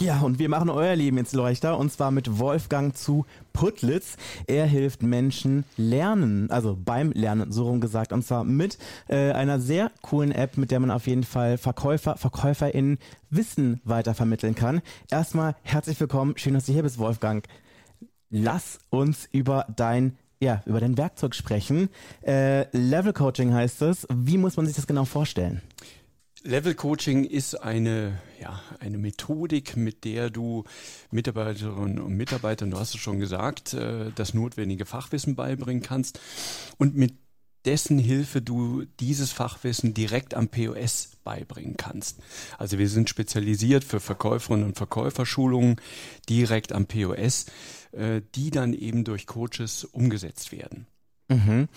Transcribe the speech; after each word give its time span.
Ja, 0.00 0.20
und 0.20 0.38
wir 0.38 0.48
machen 0.48 0.70
euer 0.70 0.94
Leben 0.94 1.16
jetzt 1.16 1.34
leichter 1.34 1.76
und 1.76 1.90
zwar 1.90 2.12
mit 2.12 2.38
Wolfgang 2.38 2.96
zu 2.96 3.26
Putlitz. 3.52 4.16
Er 4.46 4.64
hilft 4.64 5.02
Menschen 5.02 5.64
lernen, 5.76 6.52
also 6.52 6.78
beim 6.80 7.10
Lernen, 7.10 7.50
so 7.50 7.64
rum 7.64 7.80
gesagt, 7.80 8.12
und 8.12 8.24
zwar 8.24 8.44
mit 8.44 8.78
äh, 9.08 9.32
einer 9.32 9.58
sehr 9.58 9.90
coolen 10.02 10.30
App, 10.30 10.56
mit 10.56 10.70
der 10.70 10.78
man 10.78 10.92
auf 10.92 11.08
jeden 11.08 11.24
Fall 11.24 11.58
Verkäufer, 11.58 12.16
VerkäuferInnen 12.16 12.98
Wissen 13.30 13.80
weitervermitteln 13.82 14.54
kann. 14.54 14.82
Erstmal 15.10 15.56
herzlich 15.62 15.98
willkommen, 15.98 16.38
schön, 16.38 16.54
dass 16.54 16.66
du 16.66 16.72
hier 16.72 16.84
bist, 16.84 16.98
Wolfgang. 16.98 17.44
Lass 18.30 18.78
uns 18.90 19.28
über 19.32 19.66
dein 19.74 20.16
ja, 20.40 20.62
über 20.66 20.78
dein 20.78 20.96
Werkzeug 20.96 21.34
sprechen. 21.34 21.88
Äh, 22.24 22.66
Level 22.70 23.12
Coaching 23.12 23.52
heißt 23.52 23.82
es. 23.82 24.06
Wie 24.08 24.38
muss 24.38 24.56
man 24.56 24.66
sich 24.66 24.76
das 24.76 24.86
genau 24.86 25.04
vorstellen? 25.04 25.62
Level 26.44 26.74
Coaching 26.74 27.24
ist 27.24 27.54
eine, 27.56 28.20
ja, 28.40 28.60
eine 28.78 28.98
Methodik, 28.98 29.76
mit 29.76 30.04
der 30.04 30.30
du 30.30 30.64
Mitarbeiterinnen 31.10 31.98
und 31.98 32.16
Mitarbeitern, 32.16 32.70
du 32.70 32.78
hast 32.78 32.94
es 32.94 33.00
schon 33.00 33.18
gesagt, 33.18 33.74
äh, 33.74 34.12
das 34.14 34.34
notwendige 34.34 34.86
Fachwissen 34.86 35.34
beibringen 35.34 35.82
kannst 35.82 36.20
und 36.78 36.94
mit 36.96 37.14
dessen 37.64 37.98
Hilfe 37.98 38.40
du 38.40 38.84
dieses 39.00 39.32
Fachwissen 39.32 39.94
direkt 39.94 40.34
am 40.34 40.48
POS 40.48 41.10
beibringen 41.24 41.76
kannst. 41.76 42.20
Also 42.56 42.78
wir 42.78 42.88
sind 42.88 43.10
spezialisiert 43.10 43.84
für 43.84 44.00
Verkäuferinnen 44.00 44.64
und 44.64 44.76
Verkäuferschulungen 44.76 45.76
direkt 46.28 46.72
am 46.72 46.86
POS, 46.86 47.46
äh, 47.92 48.22
die 48.36 48.50
dann 48.50 48.74
eben 48.74 49.04
durch 49.04 49.26
Coaches 49.26 49.84
umgesetzt 49.84 50.52
werden. 50.52 50.86
Mhm. 51.28 51.68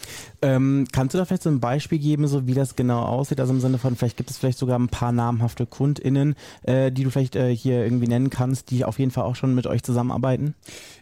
Ähm, 0.41 0.87
kannst 0.93 1.13
du 1.13 1.17
da 1.17 1.25
vielleicht 1.25 1.43
so 1.43 1.49
ein 1.49 1.59
Beispiel 1.59 1.99
geben, 1.99 2.25
so 2.27 2.47
wie 2.47 2.53
das 2.53 2.77
genau 2.77 3.01
aussieht? 3.01 3.41
Also 3.41 3.53
im 3.53 3.59
Sinne 3.59 3.79
von, 3.79 3.97
vielleicht 3.97 4.15
gibt 4.15 4.29
es 4.29 4.37
vielleicht 4.37 4.57
sogar 4.57 4.79
ein 4.79 4.87
paar 4.87 5.11
namhafte 5.11 5.65
KundInnen, 5.65 6.35
äh, 6.63 6.89
die 6.89 7.03
du 7.03 7.09
vielleicht 7.09 7.35
äh, 7.35 7.53
hier 7.53 7.83
irgendwie 7.83 8.07
nennen 8.07 8.29
kannst, 8.29 8.71
die 8.71 8.85
auf 8.85 8.97
jeden 8.97 9.11
Fall 9.11 9.25
auch 9.25 9.35
schon 9.35 9.53
mit 9.53 9.67
euch 9.67 9.83
zusammenarbeiten? 9.83 10.55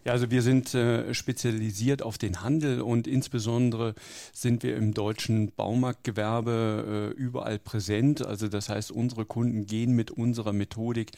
Ja, 0.03 0.13
also 0.13 0.31
wir 0.31 0.41
sind 0.41 0.73
äh, 0.73 1.13
spezialisiert 1.13 2.01
auf 2.01 2.17
den 2.17 2.41
Handel 2.41 2.81
und 2.81 3.05
insbesondere 3.05 3.93
sind 4.33 4.63
wir 4.63 4.75
im 4.75 4.95
deutschen 4.95 5.51
Baumarktgewerbe 5.51 7.13
äh, 7.15 7.21
überall 7.21 7.59
präsent. 7.59 8.25
Also 8.25 8.47
das 8.47 8.67
heißt, 8.67 8.91
unsere 8.91 9.25
Kunden 9.25 9.67
gehen 9.67 9.95
mit 9.95 10.09
unserer 10.09 10.53
Methodik 10.53 11.11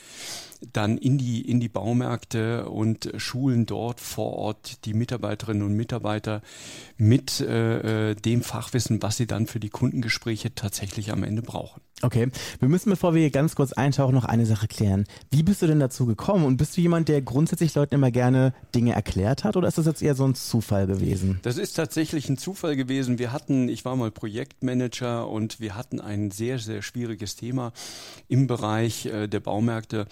dann 0.73 0.97
in 0.97 1.17
die, 1.17 1.41
in 1.49 1.61
die 1.61 1.69
Baumärkte 1.69 2.69
und 2.69 3.09
schulen 3.17 3.66
dort 3.66 4.01
vor 4.01 4.33
Ort 4.33 4.85
die 4.85 4.93
Mitarbeiterinnen 4.93 5.63
und 5.63 5.75
Mitarbeiter 5.75 6.41
mit 6.97 7.20
mit 7.22 7.39
äh, 7.39 8.11
äh, 8.11 8.16
dem 8.16 8.41
Fachwissen, 8.41 9.02
was 9.03 9.17
sie 9.17 9.27
dann 9.27 9.45
für 9.45 9.59
die 9.59 9.69
Kundengespräche 9.69 10.55
tatsächlich 10.55 11.11
am 11.11 11.23
Ende 11.23 11.44
brauchen. 11.44 11.81
Okay, 12.02 12.30
wir 12.59 12.67
müssen, 12.67 12.89
bevor 12.89 13.13
wir 13.13 13.22
hier 13.22 13.30
ganz 13.30 13.53
kurz 13.53 13.73
eintauchen, 13.73 14.16
noch 14.16 14.25
eine 14.25 14.47
Sache 14.47 14.67
klären. 14.67 15.05
Wie 15.30 15.44
bist 15.44 15.61
du 15.61 15.67
denn 15.67 15.80
dazu 15.80 16.08
gekommen? 16.08 16.45
Und 16.45 16.58
bist 16.58 16.75
du 16.75 16.81
jemand, 16.81 17.09
der 17.09 17.22
grundsätzlich 17.22 17.75
Leuten 17.75 17.94
immer 17.94 18.09
gerne 18.09 18.55
Dinge 18.73 18.94
erklärt 18.94 19.44
hat? 19.44 19.55
Oder 19.55 19.67
ist 19.67 19.78
das 19.78 19.86
jetzt 19.86 20.02
eher 20.02 20.16
so 20.16 20.25
ein 20.25 20.33
Zufall 20.33 20.88
gewesen? 20.88 21.39
Das 21.44 21.58
ist 21.58 21.73
tatsächlich 21.73 22.28
ein 22.28 22.39
Zufall 22.39 22.75
gewesen. 22.75 23.19
Wir 23.19 23.31
hatten, 23.31 23.69
ich 23.69 23.85
war 23.85 23.95
mal 23.95 24.09
Projektmanager 24.09 25.28
und 25.28 25.59
wir 25.59 25.75
hatten 25.75 26.02
ein 26.02 26.31
sehr, 26.31 26.58
sehr 26.58 26.81
schwieriges 26.81 27.35
Thema 27.35 27.72
im 28.28 28.47
Bereich 28.47 29.06
äh, 29.06 29.28
der 29.28 29.41
Baumärkte 29.41 30.08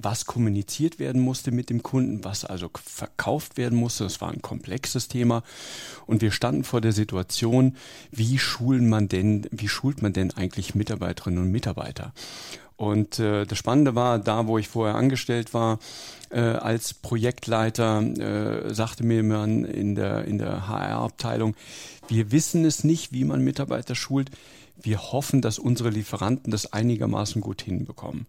was 0.00 0.26
kommuniziert 0.26 0.98
werden 0.98 1.20
musste 1.20 1.50
mit 1.50 1.70
dem 1.70 1.82
Kunden, 1.82 2.24
was 2.24 2.44
also 2.44 2.70
verkauft 2.74 3.56
werden 3.56 3.78
musste. 3.78 4.04
Das 4.04 4.20
war 4.20 4.30
ein 4.30 4.42
komplexes 4.42 5.08
Thema. 5.08 5.42
Und 6.06 6.22
wir 6.22 6.30
standen 6.30 6.64
vor 6.64 6.80
der 6.80 6.92
Situation, 6.92 7.76
wie 8.10 8.38
schulen 8.38 8.88
man 8.88 9.08
denn, 9.08 9.46
wie 9.50 9.68
schult 9.68 10.02
man 10.02 10.12
denn 10.12 10.32
eigentlich 10.32 10.74
Mitarbeiterinnen 10.74 11.42
und 11.42 11.50
Mitarbeiter? 11.50 12.12
Und 12.76 13.18
äh, 13.18 13.46
das 13.46 13.56
Spannende 13.56 13.94
war, 13.94 14.18
da 14.18 14.46
wo 14.46 14.58
ich 14.58 14.68
vorher 14.68 14.96
angestellt 14.96 15.54
war, 15.54 15.78
äh, 16.30 16.40
als 16.40 16.92
Projektleiter, 16.92 18.02
äh, 18.02 18.74
sagte 18.74 19.04
mir 19.04 19.22
man 19.22 19.64
in 19.64 19.94
der, 19.94 20.26
in 20.26 20.38
der 20.38 20.68
HR-Abteilung, 20.68 21.56
wir 22.08 22.30
wissen 22.32 22.64
es 22.64 22.84
nicht, 22.84 23.12
wie 23.12 23.24
man 23.24 23.42
Mitarbeiter 23.42 23.94
schult 23.94 24.30
wir 24.82 25.12
hoffen, 25.12 25.40
dass 25.42 25.58
unsere 25.58 25.90
Lieferanten 25.90 26.50
das 26.50 26.72
einigermaßen 26.72 27.40
gut 27.40 27.62
hinbekommen. 27.62 28.26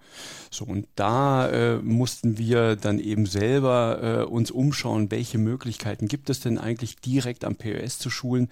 So, 0.49 0.65
und 0.65 0.87
da 0.95 1.49
äh, 1.49 1.77
mussten 1.77 2.37
wir 2.37 2.75
dann 2.75 2.99
eben 2.99 3.25
selber 3.25 3.99
äh, 4.01 4.23
uns 4.23 4.51
umschauen, 4.51 5.11
welche 5.11 5.37
Möglichkeiten 5.37 6.07
gibt 6.07 6.29
es 6.29 6.39
denn 6.39 6.57
eigentlich 6.57 6.97
direkt 6.97 7.43
am 7.45 7.55
POS 7.55 7.99
zu 7.99 8.09
schulen 8.09 8.49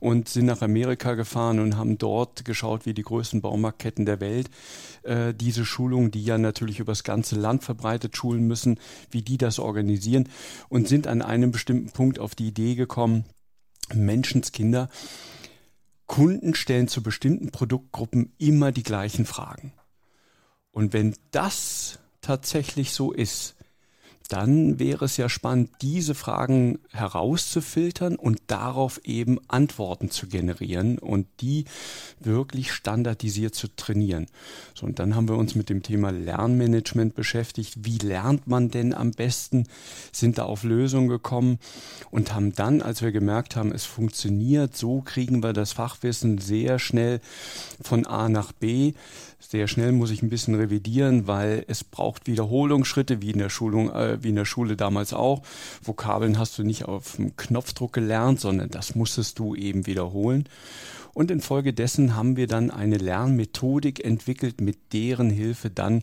und 0.00 0.28
sind 0.28 0.46
nach 0.46 0.62
Amerika 0.62 1.14
gefahren 1.14 1.60
und 1.60 1.76
haben 1.76 1.98
dort 1.98 2.44
geschaut, 2.44 2.86
wie 2.86 2.94
die 2.94 3.02
größten 3.02 3.40
Baumarktketten 3.40 4.06
der 4.06 4.20
Welt 4.20 4.50
äh, 5.02 5.32
diese 5.32 5.64
Schulungen, 5.64 6.10
die 6.10 6.24
ja 6.24 6.38
natürlich 6.38 6.80
übers 6.80 7.04
ganze 7.04 7.36
Land 7.36 7.64
verbreitet 7.64 8.16
schulen 8.16 8.46
müssen, 8.46 8.78
wie 9.10 9.22
die 9.22 9.38
das 9.38 9.58
organisieren 9.58 10.28
und 10.68 10.88
sind 10.88 11.06
an 11.06 11.22
einem 11.22 11.52
bestimmten 11.52 11.90
Punkt 11.90 12.18
auf 12.18 12.34
die 12.34 12.48
Idee 12.48 12.74
gekommen, 12.74 13.24
Menschenskinder 13.92 14.88
Kunden 16.10 16.56
stellen 16.56 16.88
zu 16.88 17.04
bestimmten 17.04 17.52
Produktgruppen 17.52 18.32
immer 18.36 18.72
die 18.72 18.82
gleichen 18.82 19.24
Fragen. 19.24 19.72
Und 20.72 20.92
wenn 20.92 21.14
das 21.30 22.00
tatsächlich 22.20 22.90
so 22.90 23.12
ist, 23.12 23.54
dann 24.30 24.78
wäre 24.78 25.04
es 25.04 25.16
ja 25.16 25.28
spannend, 25.28 25.70
diese 25.82 26.14
Fragen 26.14 26.78
herauszufiltern 26.92 28.16
und 28.16 28.40
darauf 28.46 29.00
eben 29.04 29.38
Antworten 29.48 30.10
zu 30.10 30.28
generieren 30.28 30.98
und 30.98 31.26
die 31.40 31.64
wirklich 32.20 32.72
standardisiert 32.72 33.54
zu 33.54 33.68
trainieren. 33.74 34.26
So, 34.74 34.86
und 34.86 35.00
dann 35.00 35.16
haben 35.16 35.28
wir 35.28 35.36
uns 35.36 35.56
mit 35.56 35.68
dem 35.68 35.82
Thema 35.82 36.10
Lernmanagement 36.12 37.14
beschäftigt. 37.14 37.84
Wie 37.84 37.98
lernt 37.98 38.46
man 38.46 38.70
denn 38.70 38.94
am 38.94 39.10
besten? 39.10 39.66
Sind 40.12 40.38
da 40.38 40.44
auf 40.44 40.62
Lösungen 40.62 41.08
gekommen 41.08 41.58
und 42.10 42.32
haben 42.32 42.52
dann, 42.54 42.82
als 42.82 43.02
wir 43.02 43.10
gemerkt 43.10 43.56
haben, 43.56 43.72
es 43.72 43.84
funktioniert, 43.84 44.76
so 44.76 45.00
kriegen 45.00 45.42
wir 45.42 45.52
das 45.52 45.72
Fachwissen 45.72 46.38
sehr 46.38 46.78
schnell 46.78 47.20
von 47.82 48.06
A 48.06 48.28
nach 48.28 48.52
B, 48.52 48.94
sehr 49.40 49.66
schnell 49.66 49.92
muss 49.92 50.10
ich 50.10 50.22
ein 50.22 50.28
bisschen 50.28 50.54
revidieren, 50.54 51.26
weil 51.26 51.64
es 51.66 51.82
braucht 51.82 52.26
Wiederholungsschritte, 52.26 53.22
wie 53.22 53.30
in 53.30 53.38
der 53.38 53.48
Schulung, 53.48 53.90
äh, 53.90 54.22
wie 54.22 54.28
in 54.28 54.36
der 54.36 54.44
Schule 54.44 54.76
damals 54.76 55.12
auch. 55.12 55.42
Vokabeln 55.82 56.38
hast 56.38 56.58
du 56.58 56.62
nicht 56.62 56.84
auf 56.84 57.16
dem 57.16 57.36
Knopfdruck 57.36 57.92
gelernt, 57.92 58.40
sondern 58.40 58.68
das 58.68 58.94
musstest 58.94 59.38
du 59.38 59.54
eben 59.54 59.86
wiederholen. 59.86 60.48
Und 61.12 61.30
infolgedessen 61.30 62.14
haben 62.14 62.36
wir 62.36 62.46
dann 62.46 62.70
eine 62.70 62.96
Lernmethodik 62.96 64.04
entwickelt, 64.04 64.60
mit 64.60 64.92
deren 64.92 65.30
Hilfe 65.30 65.70
dann 65.70 66.02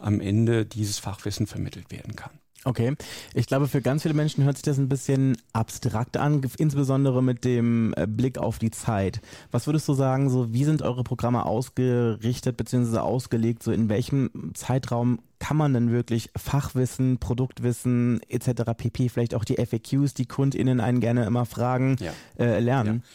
am 0.00 0.20
Ende 0.20 0.64
dieses 0.64 0.98
Fachwissen 0.98 1.46
vermittelt 1.46 1.90
werden 1.90 2.16
kann. 2.16 2.30
Okay, 2.66 2.96
ich 3.32 3.46
glaube, 3.46 3.68
für 3.68 3.80
ganz 3.80 4.02
viele 4.02 4.14
Menschen 4.14 4.42
hört 4.42 4.56
sich 4.56 4.64
das 4.64 4.76
ein 4.76 4.88
bisschen 4.88 5.36
abstrakt 5.52 6.16
an, 6.16 6.42
insbesondere 6.58 7.22
mit 7.22 7.44
dem 7.44 7.94
äh, 7.96 8.08
Blick 8.08 8.38
auf 8.38 8.58
die 8.58 8.72
Zeit. 8.72 9.20
Was 9.52 9.68
würdest 9.68 9.86
du 9.86 9.94
sagen, 9.94 10.30
so 10.30 10.52
wie 10.52 10.64
sind 10.64 10.82
eure 10.82 11.04
Programme 11.04 11.46
ausgerichtet 11.46 12.56
bzw. 12.56 12.98
ausgelegt? 12.98 13.62
So 13.62 13.70
in 13.70 13.88
welchem 13.88 14.50
Zeitraum 14.54 15.20
kann 15.38 15.56
man 15.56 15.74
denn 15.74 15.92
wirklich 15.92 16.30
Fachwissen, 16.36 17.18
Produktwissen 17.18 18.20
etc. 18.28 18.72
pp. 18.76 19.10
Vielleicht 19.10 19.36
auch 19.36 19.44
die 19.44 19.64
FAQs, 19.64 20.14
die 20.14 20.26
KundInnen 20.26 20.80
einen 20.80 20.98
gerne 20.98 21.24
immer 21.24 21.46
fragen, 21.46 21.96
ja. 22.00 22.12
äh, 22.36 22.58
lernen? 22.58 23.04
Ja. 23.04 23.10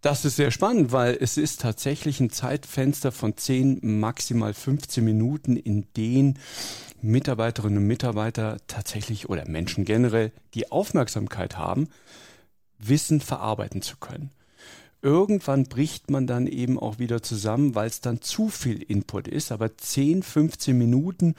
Das 0.00 0.24
ist 0.24 0.36
sehr 0.36 0.52
spannend, 0.52 0.92
weil 0.92 1.16
es 1.20 1.36
ist 1.36 1.60
tatsächlich 1.60 2.20
ein 2.20 2.30
Zeitfenster 2.30 3.10
von 3.10 3.36
10, 3.36 3.80
maximal 3.82 4.54
15 4.54 5.04
Minuten, 5.04 5.56
in 5.56 5.86
denen 5.96 6.38
Mitarbeiterinnen 7.00 7.78
und 7.78 7.86
Mitarbeiter 7.86 8.58
tatsächlich 8.66 9.28
oder 9.28 9.48
Menschen 9.48 9.84
generell 9.84 10.32
die 10.54 10.70
Aufmerksamkeit 10.70 11.56
haben, 11.56 11.88
Wissen 12.78 13.20
verarbeiten 13.20 13.82
zu 13.82 13.96
können. 13.96 14.30
Irgendwann 15.00 15.64
bricht 15.64 16.10
man 16.10 16.26
dann 16.26 16.48
eben 16.48 16.76
auch 16.76 16.98
wieder 16.98 17.22
zusammen, 17.22 17.76
weil 17.76 17.86
es 17.86 18.00
dann 18.00 18.20
zu 18.20 18.48
viel 18.48 18.82
Input 18.82 19.28
ist. 19.28 19.52
Aber 19.52 19.76
10, 19.76 20.24
15 20.24 20.76
Minuten, 20.76 21.36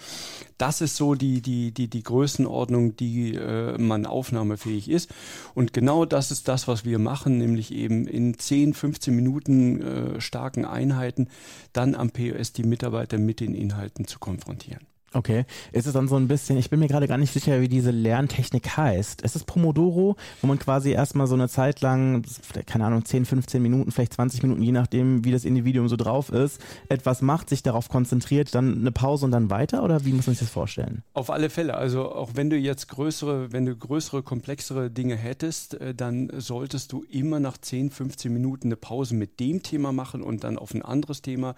das 0.57 0.79
ist 0.79 0.95
so 0.95 1.13
die, 1.13 1.41
die, 1.41 1.73
die, 1.73 1.89
die 1.89 2.03
Größenordnung, 2.03 2.95
die 2.95 3.35
äh, 3.35 3.77
man 3.77 4.05
aufnahmefähig 4.05 4.89
ist. 4.89 5.13
Und 5.55 5.73
genau 5.73 6.05
das 6.05 6.31
ist 6.31 6.47
das, 6.47 6.69
was 6.69 6.85
wir 6.85 6.99
machen, 6.99 7.37
nämlich 7.37 7.73
eben 7.73 8.07
in 8.07 8.39
10, 8.39 8.73
15 8.73 9.13
Minuten 9.13 9.81
äh, 9.81 10.21
starken 10.21 10.63
Einheiten 10.63 11.27
dann 11.73 11.95
am 11.95 12.11
POS 12.11 12.53
die 12.53 12.63
Mitarbeiter 12.63 13.17
mit 13.17 13.41
den 13.41 13.53
Inhalten 13.53 14.07
zu 14.07 14.19
konfrontieren. 14.19 14.87
Okay. 15.13 15.45
Ist 15.71 15.87
es 15.87 15.93
dann 15.93 16.07
so 16.07 16.15
ein 16.15 16.27
bisschen, 16.27 16.57
ich 16.57 16.69
bin 16.69 16.79
mir 16.79 16.87
gerade 16.87 17.07
gar 17.07 17.17
nicht 17.17 17.33
sicher, 17.33 17.61
wie 17.61 17.67
diese 17.67 17.91
Lerntechnik 17.91 18.77
heißt. 18.77 19.21
Ist 19.21 19.35
es 19.35 19.43
Pomodoro, 19.43 20.15
wo 20.41 20.47
man 20.47 20.59
quasi 20.59 20.91
erstmal 20.91 21.27
so 21.27 21.33
eine 21.33 21.49
Zeit 21.49 21.81
lang, 21.81 22.23
keine 22.67 22.85
Ahnung, 22.85 23.05
10, 23.05 23.25
15 23.25 23.61
Minuten, 23.61 23.91
vielleicht 23.91 24.13
20 24.13 24.43
Minuten, 24.43 24.61
je 24.61 24.71
nachdem, 24.71 25.25
wie 25.25 25.31
das 25.31 25.45
Individuum 25.45 25.89
so 25.89 25.95
drauf 25.95 26.29
ist, 26.29 26.61
etwas 26.89 27.21
macht, 27.21 27.49
sich 27.49 27.63
darauf 27.63 27.89
konzentriert, 27.89 28.53
dann 28.53 28.79
eine 28.79 28.91
Pause 28.91 29.25
und 29.25 29.31
dann 29.31 29.49
weiter? 29.49 29.83
Oder 29.83 30.05
wie 30.05 30.13
muss 30.13 30.27
man 30.27 30.35
sich 30.35 30.45
das 30.47 30.53
vorstellen? 30.53 31.03
Auf 31.13 31.31
alle 31.31 31.49
Fälle. 31.49 31.75
Also 31.75 32.11
auch 32.11 32.31
wenn 32.35 32.49
du 32.49 32.57
jetzt 32.57 32.87
größere, 32.89 33.51
wenn 33.51 33.65
du 33.65 33.75
größere, 33.75 34.21
komplexere 34.21 34.91
Dinge 34.91 35.15
hättest, 35.15 35.75
äh, 35.75 35.95
dann 35.95 36.29
solltest 36.37 36.91
du 36.91 37.03
immer 37.09 37.39
nach 37.39 37.57
10, 37.57 37.89
15 37.89 38.31
Minuten 38.31 38.67
eine 38.67 38.75
Pause 38.75 39.15
mit 39.15 39.39
dem 39.39 39.63
Thema 39.63 39.91
machen 39.91 40.21
und 40.21 40.43
dann 40.43 40.57
auf 40.57 40.73
ein 40.73 40.83
anderes 40.83 41.21
Thema 41.21 41.55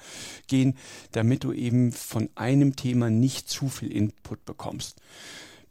gehen, 0.47 0.75
damit 1.11 1.43
du 1.43 1.51
eben 1.51 1.91
von 1.91 2.29
einem 2.35 2.75
Thema 2.75 3.09
nicht 3.09 3.40
nicht 3.41 3.49
zu 3.49 3.69
viel 3.69 3.91
Input 3.91 4.45
bekommst. 4.45 4.97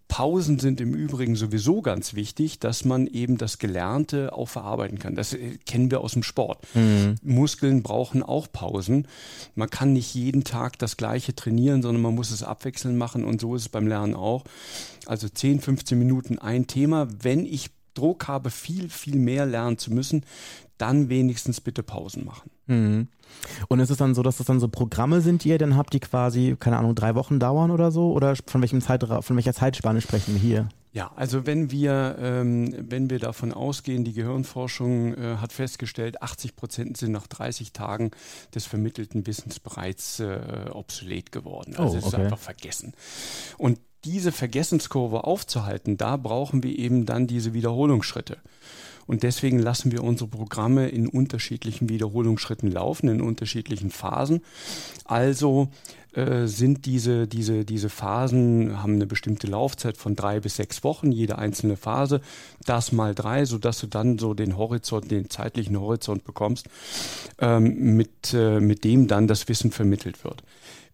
Pausen 0.08 0.58
sind 0.58 0.80
im 0.80 0.92
Übrigen 0.92 1.36
sowieso 1.36 1.82
ganz 1.82 2.14
wichtig, 2.14 2.58
dass 2.58 2.84
man 2.84 3.06
eben 3.06 3.38
das 3.38 3.58
Gelernte 3.58 4.32
auch 4.32 4.48
verarbeiten 4.48 4.98
kann. 4.98 5.14
Das 5.14 5.34
äh, 5.34 5.56
kennen 5.66 5.92
wir 5.92 6.00
aus 6.00 6.14
dem 6.14 6.24
Sport. 6.24 6.66
Mhm. 6.74 7.14
Muskeln 7.22 7.84
brauchen 7.84 8.24
auch 8.24 8.48
Pausen. 8.50 9.06
Man 9.54 9.70
kann 9.70 9.92
nicht 9.92 10.12
jeden 10.14 10.42
Tag 10.42 10.80
das 10.80 10.96
Gleiche 10.96 11.36
trainieren, 11.36 11.82
sondern 11.82 12.02
man 12.02 12.16
muss 12.16 12.32
es 12.32 12.42
abwechselnd 12.42 12.98
machen 12.98 13.24
und 13.24 13.40
so 13.40 13.54
ist 13.54 13.62
es 13.62 13.68
beim 13.68 13.86
Lernen 13.86 14.16
auch. 14.16 14.42
Also 15.06 15.28
10, 15.28 15.60
15 15.60 15.96
Minuten 15.96 16.38
ein 16.40 16.66
Thema. 16.66 17.06
Wenn 17.22 17.46
ich 17.46 17.70
Druck 17.94 18.26
habe, 18.26 18.50
viel, 18.50 18.88
viel 18.88 19.16
mehr 19.16 19.46
lernen 19.46 19.78
zu 19.78 19.92
müssen, 19.92 20.24
dann 20.80 21.08
wenigstens 21.08 21.60
bitte 21.60 21.82
Pausen 21.82 22.24
machen. 22.24 22.50
Mhm. 22.66 23.08
Und 23.68 23.80
ist 23.80 23.90
es 23.90 23.98
dann 23.98 24.14
so, 24.14 24.22
dass 24.22 24.38
das 24.38 24.46
dann 24.46 24.60
so 24.60 24.68
Programme 24.68 25.20
sind, 25.20 25.44
die 25.44 25.50
ihr 25.50 25.58
dann 25.58 25.76
habt, 25.76 25.92
die 25.92 26.00
quasi, 26.00 26.56
keine 26.58 26.78
Ahnung, 26.78 26.94
drei 26.94 27.14
Wochen 27.14 27.38
dauern 27.38 27.70
oder 27.70 27.90
so? 27.90 28.12
Oder 28.12 28.34
von, 28.46 28.60
welchem 28.60 28.80
Zeitraum, 28.80 29.22
von 29.22 29.36
welcher 29.36 29.54
Zeitspanne 29.54 30.00
sprechen 30.00 30.34
wir 30.34 30.40
hier? 30.40 30.68
Ja, 30.92 31.12
also 31.14 31.46
wenn 31.46 31.70
wir, 31.70 32.16
ähm, 32.18 32.74
wenn 32.76 33.10
wir 33.10 33.20
davon 33.20 33.52
ausgehen, 33.52 34.02
die 34.02 34.12
Gehirnforschung 34.12 35.14
äh, 35.14 35.36
hat 35.36 35.52
festgestellt, 35.52 36.20
80 36.20 36.56
Prozent 36.56 36.96
sind 36.96 37.12
nach 37.12 37.28
30 37.28 37.72
Tagen 37.72 38.10
des 38.54 38.66
vermittelten 38.66 39.24
Wissens 39.26 39.60
bereits 39.60 40.18
äh, 40.18 40.66
obsolet 40.72 41.30
geworden. 41.30 41.76
Also 41.76 41.94
oh, 41.94 41.98
es 41.98 42.06
ist 42.06 42.14
einfach 42.14 42.38
vergessen. 42.38 42.94
Und 43.56 43.78
diese 44.04 44.32
Vergessenskurve 44.32 45.24
aufzuhalten, 45.24 45.96
da 45.96 46.16
brauchen 46.16 46.62
wir 46.62 46.78
eben 46.78 47.06
dann 47.06 47.26
diese 47.26 47.52
Wiederholungsschritte. 47.54 48.38
Und 49.06 49.24
deswegen 49.24 49.58
lassen 49.58 49.90
wir 49.90 50.04
unsere 50.04 50.30
Programme 50.30 50.88
in 50.88 51.08
unterschiedlichen 51.08 51.88
Wiederholungsschritten 51.88 52.70
laufen, 52.70 53.08
in 53.08 53.20
unterschiedlichen 53.20 53.90
Phasen. 53.90 54.40
Also 55.04 55.68
äh, 56.12 56.46
sind 56.46 56.86
diese, 56.86 57.26
diese, 57.26 57.64
diese 57.64 57.88
Phasen, 57.88 58.82
haben 58.82 58.94
eine 58.94 59.06
bestimmte 59.06 59.48
Laufzeit 59.48 59.96
von 59.96 60.14
drei 60.14 60.38
bis 60.38 60.56
sechs 60.56 60.84
Wochen, 60.84 61.10
jede 61.10 61.38
einzelne 61.38 61.76
Phase, 61.76 62.20
das 62.64 62.92
mal 62.92 63.14
drei, 63.14 63.44
sodass 63.46 63.80
du 63.80 63.88
dann 63.88 64.18
so 64.18 64.32
den 64.32 64.56
Horizont, 64.56 65.10
den 65.10 65.28
zeitlichen 65.28 65.80
Horizont 65.80 66.24
bekommst, 66.24 66.66
ähm, 67.40 67.96
mit, 67.96 68.32
äh, 68.32 68.60
mit 68.60 68.84
dem 68.84 69.08
dann 69.08 69.26
das 69.26 69.48
Wissen 69.48 69.72
vermittelt 69.72 70.22
wird. 70.22 70.42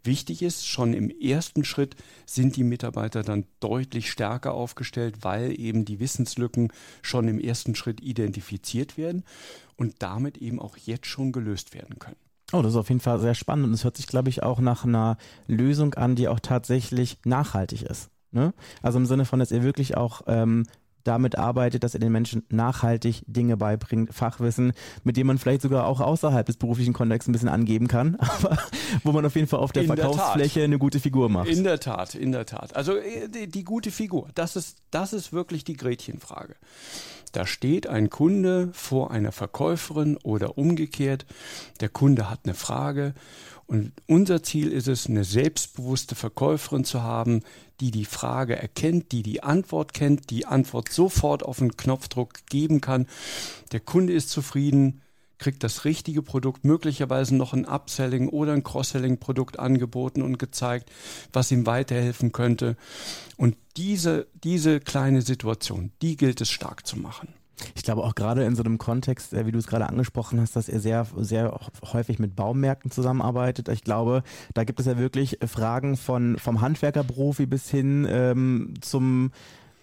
Wichtig 0.06 0.42
ist, 0.42 0.66
schon 0.66 0.94
im 0.94 1.10
ersten 1.10 1.64
Schritt 1.64 1.96
sind 2.24 2.56
die 2.56 2.64
Mitarbeiter 2.64 3.22
dann 3.22 3.44
deutlich 3.60 4.10
stärker 4.10 4.54
aufgestellt, 4.54 5.16
weil 5.22 5.58
eben 5.58 5.84
die 5.84 6.00
Wissenslücken 6.00 6.72
schon 7.02 7.28
im 7.28 7.38
ersten 7.38 7.74
Schritt 7.74 8.00
identifiziert 8.00 8.96
werden 8.96 9.24
und 9.76 9.96
damit 9.98 10.38
eben 10.38 10.60
auch 10.60 10.76
jetzt 10.76 11.06
schon 11.06 11.32
gelöst 11.32 11.74
werden 11.74 11.98
können. 11.98 12.16
Oh, 12.52 12.62
das 12.62 12.72
ist 12.72 12.78
auf 12.78 12.88
jeden 12.88 13.00
Fall 13.00 13.18
sehr 13.18 13.34
spannend 13.34 13.66
und 13.66 13.72
es 13.72 13.84
hört 13.84 13.96
sich, 13.96 14.06
glaube 14.06 14.28
ich, 14.28 14.42
auch 14.42 14.60
nach 14.60 14.84
einer 14.84 15.18
Lösung 15.48 15.94
an, 15.94 16.14
die 16.14 16.28
auch 16.28 16.40
tatsächlich 16.40 17.18
nachhaltig 17.24 17.82
ist. 17.82 18.08
Ne? 18.30 18.54
Also 18.82 18.98
im 18.98 19.06
Sinne 19.06 19.24
von, 19.24 19.40
dass 19.40 19.50
ihr 19.50 19.64
wirklich 19.64 19.96
auch 19.96 20.22
ähm, 20.26 20.66
damit 21.06 21.38
arbeitet, 21.38 21.84
dass 21.84 21.94
er 21.94 22.00
den 22.00 22.12
Menschen 22.12 22.42
nachhaltig 22.48 23.22
Dinge 23.26 23.56
beibringt, 23.56 24.12
Fachwissen, 24.12 24.72
mit 25.04 25.16
dem 25.16 25.26
man 25.26 25.38
vielleicht 25.38 25.62
sogar 25.62 25.86
auch 25.86 26.00
außerhalb 26.00 26.46
des 26.46 26.56
beruflichen 26.56 26.92
Kontexts 26.92 27.28
ein 27.28 27.32
bisschen 27.32 27.48
angeben 27.48 27.88
kann, 27.88 28.16
aber 28.18 28.58
wo 29.04 29.12
man 29.12 29.24
auf 29.24 29.34
jeden 29.34 29.48
Fall 29.48 29.60
auf 29.60 29.72
der 29.72 29.82
in 29.82 29.88
Verkaufsfläche 29.88 30.60
der 30.60 30.64
eine 30.64 30.78
gute 30.78 31.00
Figur 31.00 31.28
macht. 31.28 31.48
In 31.48 31.64
der 31.64 31.80
Tat, 31.80 32.14
in 32.14 32.32
der 32.32 32.46
Tat. 32.46 32.74
Also 32.76 32.96
äh, 32.96 33.28
die, 33.28 33.48
die 33.48 33.64
gute 33.64 33.90
Figur, 33.90 34.28
das 34.34 34.56
ist, 34.56 34.78
das 34.90 35.12
ist 35.12 35.32
wirklich 35.32 35.64
die 35.64 35.76
Gretchenfrage. 35.76 36.56
Da 37.32 37.46
steht 37.46 37.86
ein 37.86 38.08
Kunde 38.08 38.70
vor 38.72 39.10
einer 39.10 39.32
Verkäuferin 39.32 40.16
oder 40.22 40.56
umgekehrt. 40.56 41.26
Der 41.80 41.90
Kunde 41.90 42.30
hat 42.30 42.40
eine 42.44 42.54
Frage 42.54 43.12
und 43.66 43.92
unser 44.06 44.42
Ziel 44.42 44.70
ist 44.70 44.86
es, 44.86 45.08
eine 45.08 45.24
selbstbewusste 45.24 46.14
Verkäuferin 46.14 46.84
zu 46.84 47.02
haben, 47.02 47.42
die 47.80 47.90
die 47.90 48.04
Frage 48.04 48.56
erkennt, 48.56 49.10
die 49.12 49.22
die 49.22 49.42
Antwort 49.42 49.92
kennt, 49.92 50.30
die 50.30 50.46
Antwort 50.46 50.90
sofort 50.90 51.42
auf 51.42 51.60
einen 51.60 51.76
Knopfdruck 51.76 52.46
geben 52.48 52.80
kann. 52.80 53.06
Der 53.72 53.80
Kunde 53.80 54.12
ist 54.12 54.30
zufrieden, 54.30 55.02
kriegt 55.38 55.64
das 55.64 55.84
richtige 55.84 56.22
Produkt, 56.22 56.64
möglicherweise 56.64 57.34
noch 57.34 57.52
ein 57.52 57.66
Upselling 57.66 58.28
oder 58.28 58.52
ein 58.52 58.62
Cross-Selling-Produkt 58.62 59.58
angeboten 59.58 60.22
und 60.22 60.38
gezeigt, 60.38 60.90
was 61.32 61.50
ihm 61.50 61.66
weiterhelfen 61.66 62.32
könnte. 62.32 62.76
Und 63.36 63.56
diese, 63.76 64.28
diese 64.44 64.80
kleine 64.80 65.22
Situation, 65.22 65.90
die 66.02 66.16
gilt 66.16 66.40
es 66.40 66.50
stark 66.50 66.86
zu 66.86 66.96
machen. 66.96 67.34
Ich 67.74 67.82
glaube 67.82 68.02
auch 68.02 68.14
gerade 68.14 68.44
in 68.44 68.54
so 68.54 68.62
einem 68.62 68.78
Kontext, 68.78 69.32
äh, 69.32 69.46
wie 69.46 69.52
du 69.52 69.58
es 69.58 69.66
gerade 69.66 69.88
angesprochen 69.88 70.40
hast, 70.40 70.56
dass 70.56 70.68
er 70.68 70.80
sehr, 70.80 71.06
sehr 71.16 71.58
häufig 71.92 72.18
mit 72.18 72.36
Baumärkten 72.36 72.90
zusammenarbeitet. 72.90 73.68
Ich 73.68 73.82
glaube, 73.82 74.22
da 74.54 74.64
gibt 74.64 74.80
es 74.80 74.86
ja 74.86 74.98
wirklich 74.98 75.38
Fragen 75.46 75.96
von 75.96 76.36
vom 76.38 76.60
Handwerkerprofi 76.60 77.46
bis 77.46 77.70
hin 77.70 78.06
ähm, 78.10 78.74
zum 78.80 79.30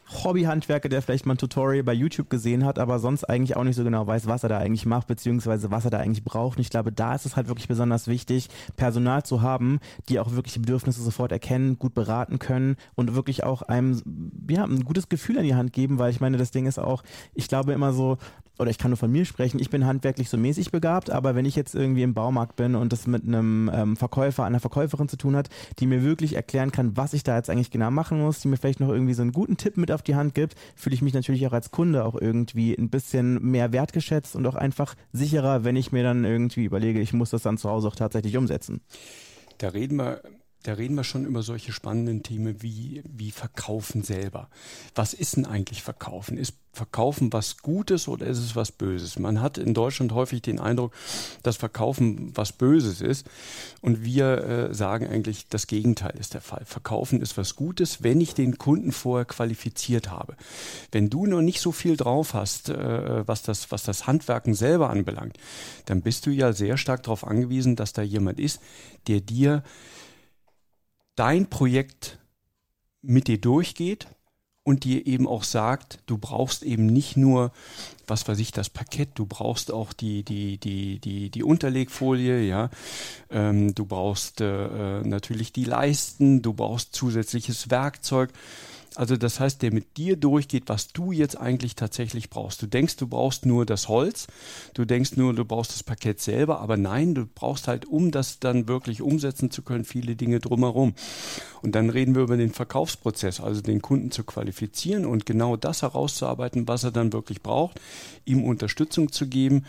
Hobbyhandwerker, 0.10 0.90
der 0.90 1.02
vielleicht 1.02 1.26
mal 1.26 1.36
ein 1.36 1.38
Tutorial 1.38 1.84
bei 1.84 1.94
YouTube 1.94 2.30
gesehen 2.30 2.66
hat, 2.66 2.80
aber 2.80 3.00
sonst 3.00 3.24
eigentlich 3.24 3.56
auch 3.56 3.64
nicht 3.64 3.76
so 3.76 3.84
genau 3.84 4.06
weiß, 4.06 4.28
was 4.28 4.44
er 4.44 4.50
da 4.50 4.58
eigentlich 4.58 4.86
macht, 4.86 5.08
beziehungsweise 5.08 5.72
was 5.72 5.86
er 5.86 5.92
da 5.92 6.00
eigentlich 6.00 6.24
braucht. 6.24 6.58
Und 6.58 6.62
ich 6.62 6.70
glaube, 6.70 6.92
da 6.92 7.16
ist 7.16 7.26
es 7.26 7.36
halt 7.36 7.48
wirklich 7.48 7.68
besonders 7.68 8.08
wichtig, 8.08 8.50
Personal 8.76 9.24
zu 9.24 9.42
haben, 9.42 9.80
die 10.10 10.20
auch 10.20 10.32
wirklich 10.32 10.54
die 10.54 10.60
Bedürfnisse 10.60 11.02
sofort 11.02 11.32
erkennen, 11.32 11.80
gut 11.80 11.94
beraten 11.94 12.40
können 12.40 12.76
und 12.96 13.16
wirklich 13.16 13.44
auch 13.44 13.62
einem, 13.62 14.02
ja, 14.50 14.64
ein 14.64 14.84
gutes 14.84 15.10
Gefühl 15.10 15.38
an 15.38 15.44
die 15.44 15.56
Hand 15.56 15.74
geben, 15.74 16.00
weil 16.00 16.12
ich 16.12 16.22
meine, 16.22 16.38
das 16.38 16.52
Ding 16.52 16.66
ist 16.66 16.80
auch, 16.80 17.04
ich 17.34 17.48
glaube 17.48 17.74
immer 17.74 17.94
so, 17.94 18.18
oder 18.60 18.70
ich 18.70 18.78
kann 18.78 18.92
nur 18.92 18.98
von 18.98 19.12
mir 19.12 19.26
sprechen, 19.26 19.60
ich 19.60 19.70
bin 19.70 19.86
handwerklich 19.86 20.30
so 20.30 20.38
mäßig 20.38 20.72
begabt, 20.72 21.10
aber 21.10 21.36
wenn 21.36 21.46
ich 21.46 21.56
jetzt 21.56 21.74
irgendwie 21.74 22.04
im 22.04 22.14
Baumarkt 22.14 22.56
bin 22.56 22.76
und 22.76 22.94
das 22.94 23.08
mit 23.08 23.24
einem 23.24 23.70
ähm, 23.74 23.96
Verkäufer, 23.96 24.44
einer 24.46 24.60
Verkäuferin 24.60 25.10
zu 25.10 25.18
tun 25.18 25.36
hat, 25.36 25.50
die 25.80 25.88
mir 25.88 26.04
wirklich 26.04 26.36
erklären 26.36 26.72
kann, 26.72 26.96
was 26.96 27.14
ich 27.14 27.24
da 27.24 27.36
jetzt 27.36 27.50
eigentlich 27.50 27.72
genau 27.72 27.90
machen 27.90 28.20
muss, 28.20 28.40
die 28.40 28.48
mir 28.48 28.58
vielleicht 28.58 28.80
noch 28.80 28.90
irgendwie 28.90 29.14
so 29.14 29.24
einen 29.24 29.32
guten 29.32 29.58
Tipp 29.58 29.78
mit 29.78 29.92
auf 29.92 30.04
die 30.04 30.16
Hand 30.16 30.36
gibt, 30.36 30.56
fühle 30.76 30.94
ich 30.94 31.02
mich 31.02 31.14
natürlich 31.14 31.46
auch 31.48 31.54
als 31.54 31.72
Kunde 31.72 32.06
auch 32.06 32.16
irgendwie 32.20 32.76
ein 32.76 32.90
bisschen 32.90 33.42
mehr 33.44 33.74
wertgeschätzt 33.74 34.36
und 34.36 34.46
auch 34.46 34.56
einfach 34.56 34.96
sicherer, 35.12 35.64
wenn 35.64 35.76
ich 35.76 35.92
mir 35.92 36.04
dann 36.04 36.24
irgendwie 36.24 36.66
überlege, 36.66 37.00
ich 37.00 37.14
muss 37.14 37.32
das 37.32 37.44
dann 37.44 37.58
zu 37.58 37.70
Hause 37.70 37.88
auch 37.88 37.96
tatsächlich 37.96 38.38
umsetzen. 38.38 38.82
Da 39.58 39.70
reden 39.70 39.98
wir 39.98 40.22
da 40.64 40.74
reden 40.74 40.96
wir 40.96 41.04
schon 41.04 41.26
über 41.26 41.44
solche 41.44 41.74
spannenden 41.74 42.24
Themen 42.24 42.62
wie, 42.62 43.04
wie 43.06 43.32
Verkaufen 43.32 44.02
selber. 44.02 44.50
Was 44.96 45.14
ist 45.14 45.36
denn 45.36 45.46
eigentlich 45.46 45.84
Verkaufen? 45.84 46.38
Ist 46.38 46.56
Verkaufen 46.72 47.32
was 47.32 47.58
Gutes 47.58 48.08
oder 48.08 48.26
ist 48.26 48.40
es 48.40 48.56
was 48.56 48.72
Böses? 48.72 49.20
Man 49.20 49.42
hat 49.42 49.60
in 49.60 49.76
Deutschland 49.76 50.12
häufig 50.14 50.42
den 50.42 50.60
Eindruck, 50.60 50.92
dass 51.44 51.58
Verkaufen 51.58 52.32
was 52.36 52.52
Böses 52.52 53.00
ist. 53.00 53.28
Und 53.82 54.04
wir 54.04 54.38
äh, 54.44 54.74
sagen 54.74 55.06
eigentlich, 55.06 55.48
das 55.50 55.68
Gegenteil 55.68 56.16
ist 56.18 56.34
der 56.34 56.42
Fall. 56.42 56.64
Verkaufen 56.66 57.22
ist 57.22 57.38
was 57.38 57.56
Gutes, 57.56 58.02
wenn 58.02 58.20
ich 58.22 58.34
den 58.34 58.58
Kunden 58.58 58.92
vorher 58.92 59.26
qualifiziert 59.26 60.10
habe. 60.10 60.36
Wenn 60.92 61.12
du 61.12 61.28
noch 61.28 61.42
nicht 61.42 61.60
so 61.60 61.72
viel 61.72 61.96
drauf 61.96 62.34
hast, 62.34 62.70
äh, 62.70 63.28
was, 63.28 63.44
das, 63.44 63.70
was 63.72 63.84
das 63.84 64.08
Handwerken 64.08 64.56
selber 64.56 64.90
anbelangt, 64.90 65.38
dann 65.86 66.02
bist 66.02 66.26
du 66.26 66.32
ja 66.32 66.54
sehr 66.54 66.78
stark 66.78 67.04
darauf 67.04 67.28
angewiesen, 67.28 67.76
dass 67.76 67.94
da 67.94 68.02
jemand 68.02 68.40
ist, 68.40 68.60
der 69.08 69.20
dir 69.20 69.62
dein 71.16 71.50
Projekt 71.50 72.20
mit 73.02 73.28
dir 73.28 73.40
durchgeht 73.40 74.08
und 74.64 74.86
dir 74.86 75.06
eben 75.06 75.28
auch 75.28 75.44
sagt, 75.44 76.00
du 76.06 76.18
brauchst 76.18 76.64
eben 76.64 76.86
nicht 76.86 77.18
nur, 77.18 77.52
was 78.08 78.28
weiß 78.28 78.40
ich, 78.40 78.52
das 78.52 78.70
Parkett, 78.70 79.10
du 79.16 79.26
brauchst 79.26 79.72
auch 79.72 79.92
die, 79.92 80.24
die, 80.24 80.58
die, 80.58 81.00
die, 81.00 81.30
die 81.30 81.44
Unterlegfolie, 81.44 82.42
ja, 82.42 82.70
ähm, 83.30 83.76
du 83.76 83.86
brauchst 83.86 84.40
äh, 84.40 85.02
natürlich 85.02 85.52
die 85.52 85.66
Leisten, 85.66 86.42
du 86.42 86.54
brauchst 86.54 86.96
zusätzliches 86.96 87.70
Werkzeug. 87.70 88.32
Also 88.96 89.18
das 89.18 89.40
heißt, 89.40 89.62
der 89.62 89.74
mit 89.74 89.98
dir 89.98 90.16
durchgeht, 90.18 90.64
was 90.68 90.90
du 90.90 91.12
jetzt 91.12 91.38
eigentlich 91.38 91.76
tatsächlich 91.76 92.30
brauchst. 92.30 92.62
Du 92.62 92.68
denkst, 92.68 92.96
du 92.98 93.08
brauchst 93.08 93.46
nur 93.46 93.66
das 93.66 93.88
Holz, 93.88 94.28
du 94.74 94.86
denkst 94.86 95.16
nur, 95.16 95.34
du 95.34 95.46
brauchst 95.46 95.72
das 95.72 95.84
Parkett 95.84 96.20
selber, 96.20 96.60
aber 96.60 96.78
nein, 96.78 97.16
du 97.16 97.26
brauchst 97.26 97.68
halt, 97.68 97.86
um 97.86 98.12
das 98.12 98.40
dann 98.40 98.68
wirklich 98.68 99.02
umsetzen 99.02 99.52
zu 99.52 99.62
können, 99.62 99.86
viele 99.86 100.16
Dinge 100.16 100.40
drumherum. 100.40 100.94
Und 101.62 101.76
dann 101.76 101.90
reden 101.90 102.14
wir 102.16 102.24
über 102.24 102.38
den 102.38 102.52
Verkaufsprozess, 102.52 103.40
also 103.40 103.62
den 103.62 103.82
Kunden 103.82 104.12
zu 104.12 104.24
qualifizieren 104.24 105.06
und 105.06 105.26
genau 105.26 105.56
das 105.56 105.82
herauszuarbeiten, 105.82 106.68
was 106.68 106.84
er 106.84 106.92
dann 106.92 107.14
wirklich 107.14 107.42
braucht, 107.42 107.80
ihm 108.26 108.44
Unterstützung 108.44 109.12
zu 109.12 109.28
geben, 109.28 109.66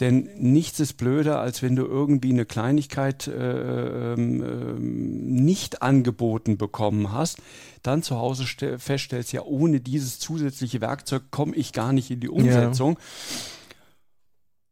Denn 0.00 0.28
nichts 0.36 0.78
ist 0.80 0.94
blöder, 0.94 1.40
als 1.40 1.62
wenn 1.62 1.74
du 1.74 1.84
irgendwie 1.84 2.30
eine 2.30 2.44
Kleinigkeit 2.44 3.26
äh, 3.28 4.12
ähm 4.12 5.44
nicht 5.44 5.82
angeboten 5.82 6.58
bekommen 6.58 7.12
hast, 7.12 7.38
dann 7.82 8.02
zu 8.02 8.16
Hause 8.16 8.44
feststellst, 8.78 9.32
ja, 9.32 9.42
ohne 9.42 9.80
dieses 9.80 10.18
zusätzliche 10.18 10.80
Werkzeug 10.80 11.30
komme 11.30 11.54
ich 11.54 11.72
gar 11.72 11.92
nicht 11.92 12.10
in 12.10 12.20
die 12.20 12.28
Umsetzung. 12.28 12.98
Ja 12.98 13.04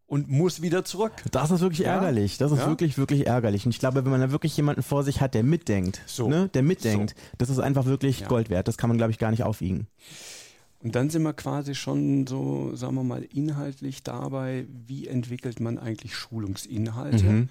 und 0.06 0.28
muss 0.28 0.62
wieder 0.62 0.84
zurück. 0.84 1.12
Das 1.32 1.50
ist 1.50 1.60
wirklich 1.60 1.80
ja? 1.80 1.94
ärgerlich. 1.94 2.38
Das 2.38 2.52
ist 2.52 2.58
ja? 2.58 2.66
wirklich, 2.68 2.98
wirklich 2.98 3.26
ärgerlich. 3.26 3.66
Und 3.66 3.72
ich 3.72 3.80
glaube, 3.80 4.04
wenn 4.04 4.10
man 4.12 4.20
da 4.20 4.30
wirklich 4.30 4.56
jemanden 4.56 4.82
vor 4.82 5.02
sich 5.02 5.20
hat, 5.20 5.34
der 5.34 5.42
mitdenkt, 5.42 6.02
so. 6.06 6.28
ne, 6.28 6.48
der 6.54 6.62
mitdenkt, 6.62 7.10
so. 7.10 7.16
das 7.38 7.48
ist 7.50 7.58
einfach 7.58 7.86
wirklich 7.86 8.20
ja. 8.20 8.28
Gold 8.28 8.50
wert. 8.50 8.68
Das 8.68 8.76
kann 8.76 8.88
man, 8.88 8.96
glaube 8.96 9.10
ich, 9.10 9.18
gar 9.18 9.30
nicht 9.30 9.42
aufwiegen. 9.42 9.88
Und 10.84 10.94
dann 10.94 11.08
sind 11.08 11.22
wir 11.22 11.32
quasi 11.32 11.74
schon 11.74 12.26
so, 12.26 12.76
sagen 12.76 12.94
wir 12.96 13.04
mal, 13.04 13.26
inhaltlich 13.32 14.02
dabei, 14.02 14.66
wie 14.86 15.08
entwickelt 15.08 15.58
man 15.58 15.78
eigentlich 15.78 16.14
Schulungsinhalte. 16.14 17.24
Mhm. 17.24 17.48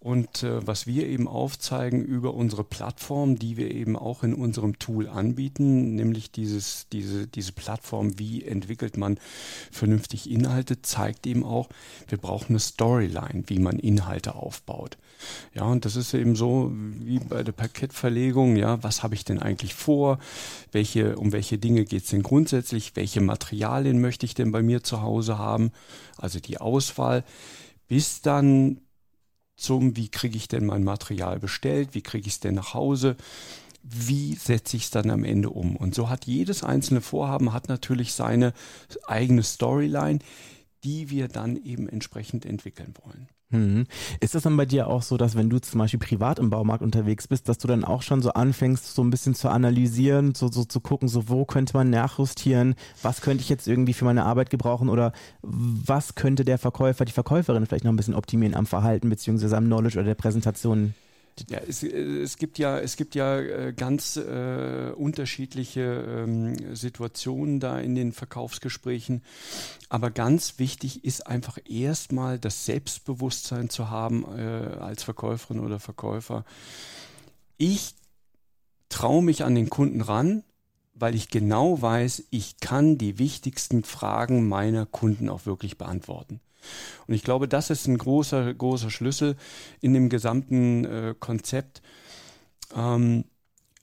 Und 0.00 0.42
äh, 0.42 0.66
was 0.66 0.88
wir 0.88 1.06
eben 1.06 1.28
aufzeigen 1.28 2.04
über 2.04 2.34
unsere 2.34 2.64
Plattform, 2.64 3.38
die 3.38 3.56
wir 3.56 3.70
eben 3.70 3.96
auch 3.96 4.24
in 4.24 4.34
unserem 4.34 4.78
Tool 4.80 5.08
anbieten, 5.08 5.94
nämlich 5.94 6.32
dieses, 6.32 6.88
diese, 6.92 7.28
diese 7.28 7.52
Plattform, 7.52 8.18
wie 8.18 8.44
entwickelt 8.44 8.96
man 8.96 9.18
vernünftig 9.70 10.28
Inhalte, 10.28 10.82
zeigt 10.82 11.28
eben 11.28 11.44
auch, 11.44 11.68
wir 12.08 12.18
brauchen 12.18 12.50
eine 12.50 12.60
Storyline, 12.60 13.44
wie 13.46 13.60
man 13.60 13.78
Inhalte 13.78 14.34
aufbaut. 14.34 14.98
Ja, 15.54 15.64
und 15.64 15.84
das 15.84 15.96
ist 15.96 16.14
eben 16.14 16.36
so 16.36 16.72
wie 16.72 17.18
bei 17.18 17.42
der 17.42 17.52
Parkettverlegung, 17.52 18.56
ja, 18.56 18.82
was 18.82 19.02
habe 19.02 19.14
ich 19.14 19.24
denn 19.24 19.38
eigentlich 19.38 19.74
vor? 19.74 20.18
Welche, 20.72 21.16
um 21.16 21.32
welche 21.32 21.58
Dinge 21.58 21.84
geht 21.84 22.04
es 22.04 22.10
denn 22.10 22.22
grundsätzlich? 22.22 22.96
Welche 22.96 23.20
Materialien 23.20 24.00
möchte 24.00 24.26
ich 24.26 24.34
denn 24.34 24.52
bei 24.52 24.62
mir 24.62 24.82
zu 24.82 25.02
Hause 25.02 25.38
haben? 25.38 25.72
Also 26.16 26.40
die 26.40 26.58
Auswahl, 26.58 27.24
bis 27.88 28.20
dann 28.22 28.80
zum, 29.56 29.96
wie 29.96 30.08
kriege 30.08 30.36
ich 30.36 30.48
denn 30.48 30.66
mein 30.66 30.84
Material 30.84 31.40
bestellt, 31.40 31.90
wie 31.92 32.02
kriege 32.02 32.28
ich 32.28 32.34
es 32.34 32.40
denn 32.40 32.54
nach 32.54 32.74
Hause, 32.74 33.16
wie 33.82 34.34
setze 34.34 34.76
ich 34.76 34.84
es 34.84 34.90
dann 34.90 35.10
am 35.10 35.24
Ende 35.24 35.50
um. 35.50 35.76
Und 35.76 35.94
so 35.94 36.08
hat 36.08 36.26
jedes 36.26 36.62
einzelne 36.62 37.00
Vorhaben 37.00 37.52
hat 37.52 37.68
natürlich 37.68 38.12
seine 38.14 38.52
eigene 39.06 39.42
Storyline, 39.42 40.20
die 40.84 41.10
wir 41.10 41.28
dann 41.28 41.56
eben 41.56 41.88
entsprechend 41.88 42.46
entwickeln 42.46 42.94
wollen. 43.02 43.28
Hm. 43.50 43.86
Ist 44.20 44.34
das 44.34 44.42
dann 44.42 44.58
bei 44.58 44.66
dir 44.66 44.88
auch 44.88 45.00
so, 45.00 45.16
dass 45.16 45.34
wenn 45.34 45.48
du 45.48 45.58
zum 45.58 45.78
Beispiel 45.78 45.98
privat 45.98 46.38
im 46.38 46.50
Baumarkt 46.50 46.82
unterwegs 46.82 47.26
bist, 47.26 47.48
dass 47.48 47.56
du 47.56 47.66
dann 47.66 47.82
auch 47.82 48.02
schon 48.02 48.20
so 48.20 48.32
anfängst, 48.32 48.94
so 48.94 49.02
ein 49.02 49.08
bisschen 49.08 49.34
zu 49.34 49.48
analysieren, 49.48 50.34
so, 50.34 50.48
so 50.48 50.64
zu 50.64 50.80
gucken, 50.80 51.08
so 51.08 51.30
wo 51.30 51.46
könnte 51.46 51.74
man 51.74 51.88
nachjustieren, 51.88 52.74
was 53.02 53.22
könnte 53.22 53.42
ich 53.42 53.48
jetzt 53.48 53.66
irgendwie 53.66 53.94
für 53.94 54.04
meine 54.04 54.26
Arbeit 54.26 54.50
gebrauchen 54.50 54.90
oder 54.90 55.12
was 55.40 56.14
könnte 56.14 56.44
der 56.44 56.58
Verkäufer, 56.58 57.06
die 57.06 57.12
Verkäuferin 57.12 57.64
vielleicht 57.64 57.84
noch 57.84 57.92
ein 57.92 57.96
bisschen 57.96 58.14
optimieren 58.14 58.54
am 58.54 58.66
Verhalten 58.66 59.08
beziehungsweise 59.08 59.56
am 59.56 59.64
Knowledge 59.64 59.98
oder 59.98 60.06
der 60.08 60.14
Präsentation? 60.14 60.92
Ja, 61.48 61.58
es, 61.58 61.82
es, 61.82 62.36
gibt 62.36 62.58
ja, 62.58 62.78
es 62.78 62.96
gibt 62.96 63.14
ja 63.14 63.38
äh, 63.38 63.72
ganz 63.72 64.16
äh, 64.16 64.92
unterschiedliche 64.94 65.80
ähm, 65.80 66.74
Situationen 66.74 67.60
da 67.60 67.78
in 67.78 67.94
den 67.94 68.12
Verkaufsgesprächen. 68.12 69.22
Aber 69.88 70.10
ganz 70.10 70.58
wichtig 70.58 71.04
ist 71.04 71.26
einfach 71.26 71.58
erstmal 71.68 72.38
das 72.38 72.64
Selbstbewusstsein 72.64 73.70
zu 73.70 73.90
haben 73.90 74.24
äh, 74.36 74.76
als 74.78 75.02
Verkäuferin 75.02 75.60
oder 75.60 75.80
Verkäufer. 75.80 76.44
Ich 77.56 77.94
traue 78.88 79.22
mich 79.22 79.44
an 79.44 79.54
den 79.54 79.70
Kunden 79.70 80.00
ran, 80.00 80.44
weil 80.94 81.14
ich 81.14 81.28
genau 81.28 81.80
weiß, 81.80 82.24
ich 82.30 82.58
kann 82.60 82.98
die 82.98 83.18
wichtigsten 83.18 83.84
Fragen 83.84 84.48
meiner 84.48 84.86
Kunden 84.86 85.28
auch 85.28 85.46
wirklich 85.46 85.78
beantworten. 85.78 86.40
Und 87.06 87.14
ich 87.14 87.22
glaube, 87.22 87.48
das 87.48 87.70
ist 87.70 87.86
ein 87.86 87.98
großer, 87.98 88.52
großer 88.54 88.90
Schlüssel 88.90 89.36
in 89.80 89.94
dem 89.94 90.08
gesamten 90.08 90.84
äh, 90.84 91.14
Konzept. 91.18 91.82
Ähm, 92.76 93.24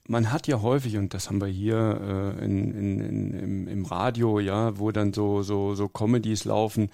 man 0.07 0.31
hat 0.31 0.47
ja 0.47 0.61
häufig, 0.61 0.97
und 0.97 1.13
das 1.13 1.29
haben 1.29 1.41
wir 1.41 1.47
hier 1.47 2.35
äh, 2.39 2.45
in, 2.45 2.71
in, 2.71 2.99
in, 2.99 3.33
im, 3.33 3.67
im, 3.67 3.85
Radio, 3.85 4.39
ja, 4.39 4.77
wo 4.77 4.91
dann 4.91 5.13
so, 5.13 5.41
so, 5.41 5.73
so 5.73 5.87
Comedies 5.87 6.45
laufen, 6.45 6.91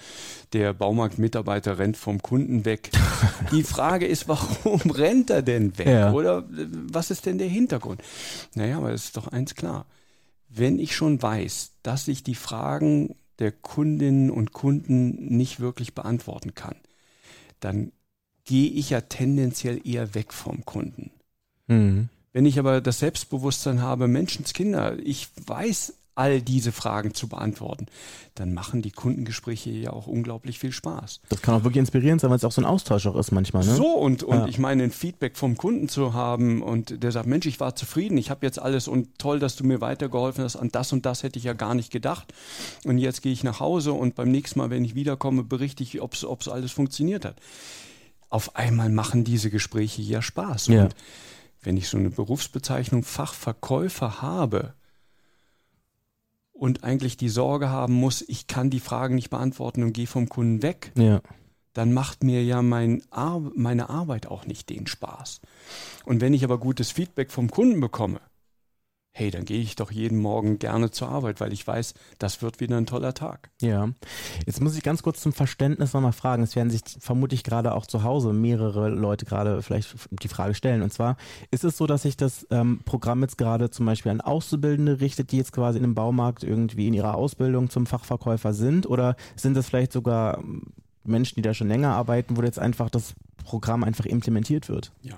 der 0.53 0.73
Baumarktmitarbeiter 0.73 1.77
rennt 1.77 1.97
vom 1.97 2.21
Kunden 2.21 2.63
weg. 2.63 2.89
Die 3.51 3.63
Frage 3.63 4.05
ist, 4.05 4.27
warum 4.29 4.79
rennt 4.91 5.29
er 5.29 5.41
denn 5.41 5.77
weg? 5.77 5.87
Ja. 5.87 6.13
Oder 6.13 6.39
äh, 6.39 6.67
was 6.91 7.11
ist 7.11 7.25
denn 7.25 7.37
der 7.37 7.49
Hintergrund? 7.49 8.01
Naja, 8.55 8.77
aber 8.77 8.93
es 8.93 9.05
ist 9.05 9.17
doch 9.17 9.27
eins 9.27 9.55
klar. 9.55 9.85
Wenn 10.47 10.79
ich 10.79 10.95
schon 10.95 11.21
weiß, 11.21 11.73
dass 11.83 12.07
ich 12.07 12.23
die 12.23 12.35
Fragen 12.35 13.15
der 13.39 13.51
Kundinnen 13.51 14.29
und 14.29 14.53
Kunden 14.53 15.35
nicht 15.35 15.59
wirklich 15.59 15.93
beantworten 15.93 16.53
kann, 16.53 16.75
dann 17.59 17.91
gehe 18.43 18.69
ich 18.69 18.89
ja 18.89 19.01
tendenziell 19.01 19.81
eher 19.87 20.15
weg 20.15 20.33
vom 20.33 20.65
Kunden. 20.65 21.11
Mhm. 21.67 22.09
Wenn 22.33 22.45
ich 22.45 22.59
aber 22.59 22.81
das 22.81 22.99
Selbstbewusstsein 22.99 23.81
habe, 23.81 24.07
Menschenskinder, 24.07 24.97
ich 24.99 25.29
weiß 25.45 25.93
all 26.15 26.41
diese 26.41 26.71
Fragen 26.71 27.13
zu 27.13 27.27
beantworten, 27.29 27.85
dann 28.35 28.53
machen 28.53 28.81
die 28.81 28.91
Kundengespräche 28.91 29.69
ja 29.69 29.93
auch 29.93 30.07
unglaublich 30.07 30.59
viel 30.59 30.71
Spaß. 30.71 31.21
Das 31.29 31.41
kann 31.41 31.55
auch 31.55 31.63
wirklich 31.63 31.79
inspirierend 31.79 32.21
sein, 32.21 32.29
weil 32.29 32.37
es 32.37 32.43
auch 32.43 32.51
so 32.51 32.61
ein 32.61 32.65
Austausch 32.65 33.05
auch 33.07 33.15
ist 33.15 33.31
manchmal. 33.31 33.65
Ne? 33.65 33.75
So, 33.75 33.93
und, 33.93 34.23
und 34.23 34.37
ja. 34.37 34.47
ich 34.47 34.59
meine, 34.59 34.83
ein 34.83 34.91
Feedback 34.91 35.37
vom 35.37 35.57
Kunden 35.57 35.87
zu 35.87 36.13
haben 36.13 36.61
und 36.61 37.01
der 37.01 37.11
sagt, 37.11 37.27
Mensch, 37.27 37.45
ich 37.45 37.59
war 37.59 37.75
zufrieden, 37.75 38.17
ich 38.17 38.29
habe 38.29 38.45
jetzt 38.45 38.59
alles 38.59 38.87
und 38.87 39.17
toll, 39.19 39.39
dass 39.39 39.55
du 39.55 39.63
mir 39.63 39.79
weitergeholfen 39.79 40.43
hast, 40.43 40.57
an 40.57 40.69
das 40.69 40.91
und 40.91 41.05
das 41.05 41.23
hätte 41.23 41.39
ich 41.39 41.45
ja 41.45 41.53
gar 41.53 41.75
nicht 41.75 41.91
gedacht. 41.91 42.33
Und 42.83 42.97
jetzt 42.97 43.21
gehe 43.21 43.31
ich 43.31 43.43
nach 43.43 43.59
Hause 43.59 43.93
und 43.93 44.15
beim 44.15 44.31
nächsten 44.31 44.59
Mal, 44.59 44.69
wenn 44.69 44.83
ich 44.83 44.95
wiederkomme, 44.95 45.43
berichte 45.43 45.83
ich, 45.83 46.01
ob 46.01 46.13
es 46.13 46.47
alles 46.47 46.71
funktioniert 46.71 47.25
hat. 47.25 47.37
Auf 48.29 48.55
einmal 48.55 48.89
machen 48.89 49.23
diese 49.23 49.49
Gespräche 49.49 50.01
ja 50.01 50.21
Spaß. 50.21 50.67
Ja. 50.67 50.83
Und 50.83 50.95
wenn 51.63 51.77
ich 51.77 51.89
so 51.89 51.97
eine 51.97 52.09
Berufsbezeichnung 52.09 53.03
Fachverkäufer 53.03 54.21
habe, 54.21 54.73
und 56.61 56.83
eigentlich 56.83 57.17
die 57.17 57.27
Sorge 57.27 57.69
haben 57.69 57.95
muss, 57.95 58.21
ich 58.21 58.45
kann 58.45 58.69
die 58.69 58.79
Fragen 58.79 59.15
nicht 59.15 59.31
beantworten 59.31 59.81
und 59.81 59.93
gehe 59.93 60.05
vom 60.05 60.29
Kunden 60.29 60.61
weg, 60.61 60.91
ja. 60.95 61.19
dann 61.73 61.91
macht 61.91 62.23
mir 62.23 62.43
ja 62.43 62.61
mein 62.61 63.01
Ar 63.09 63.41
meine 63.55 63.89
Arbeit 63.89 64.27
auch 64.27 64.45
nicht 64.45 64.69
den 64.69 64.85
Spaß. 64.85 65.41
Und 66.05 66.21
wenn 66.21 66.35
ich 66.35 66.43
aber 66.43 66.59
gutes 66.59 66.91
Feedback 66.91 67.31
vom 67.31 67.49
Kunden 67.49 67.79
bekomme, 67.79 68.21
hey, 69.13 69.29
dann 69.29 69.43
gehe 69.43 69.59
ich 69.59 69.75
doch 69.75 69.91
jeden 69.91 70.19
Morgen 70.19 70.57
gerne 70.57 70.89
zur 70.89 71.09
Arbeit, 71.09 71.41
weil 71.41 71.51
ich 71.51 71.67
weiß, 71.67 71.93
das 72.17 72.41
wird 72.41 72.61
wieder 72.61 72.77
ein 72.77 72.85
toller 72.85 73.13
Tag. 73.13 73.49
Ja. 73.61 73.89
Jetzt 74.45 74.61
muss 74.61 74.77
ich 74.77 74.83
ganz 74.83 75.03
kurz 75.03 75.21
zum 75.21 75.33
Verständnis 75.33 75.93
nochmal 75.93 76.13
fragen. 76.13 76.43
Es 76.43 76.55
werden 76.55 76.69
sich 76.69 76.81
vermutlich 76.99 77.43
gerade 77.43 77.73
auch 77.73 77.85
zu 77.85 78.03
Hause 78.03 78.31
mehrere 78.31 78.89
Leute 78.89 79.25
gerade 79.25 79.61
vielleicht 79.61 79.95
die 80.11 80.27
Frage 80.29 80.53
stellen. 80.53 80.81
Und 80.81 80.93
zwar, 80.93 81.17
ist 81.51 81.65
es 81.65 81.75
so, 81.75 81.87
dass 81.87 82.03
sich 82.03 82.15
das 82.15 82.47
ähm, 82.51 82.81
Programm 82.85 83.21
jetzt 83.21 83.37
gerade 83.37 83.69
zum 83.69 83.85
Beispiel 83.85 84.11
an 84.11 84.21
Auszubildende 84.21 85.01
richtet, 85.01 85.33
die 85.33 85.37
jetzt 85.37 85.51
quasi 85.51 85.77
in 85.77 85.83
einem 85.83 85.95
Baumarkt 85.95 86.43
irgendwie 86.43 86.87
in 86.87 86.93
ihrer 86.93 87.15
Ausbildung 87.15 87.69
zum 87.69 87.85
Fachverkäufer 87.85 88.53
sind? 88.53 88.87
Oder 88.87 89.17
sind 89.35 89.57
das 89.57 89.67
vielleicht 89.67 89.91
sogar 89.91 90.37
ähm, 90.37 90.67
Menschen, 91.03 91.35
die 91.35 91.41
da 91.41 91.53
schon 91.53 91.67
länger 91.67 91.89
arbeiten, 91.95 92.37
wo 92.37 92.41
jetzt 92.43 92.59
einfach 92.59 92.89
das 92.89 93.13
Programm 93.43 93.83
einfach 93.83 94.05
implementiert 94.05 94.69
wird? 94.69 94.93
Ja. 95.01 95.17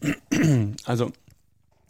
Also 0.84 1.10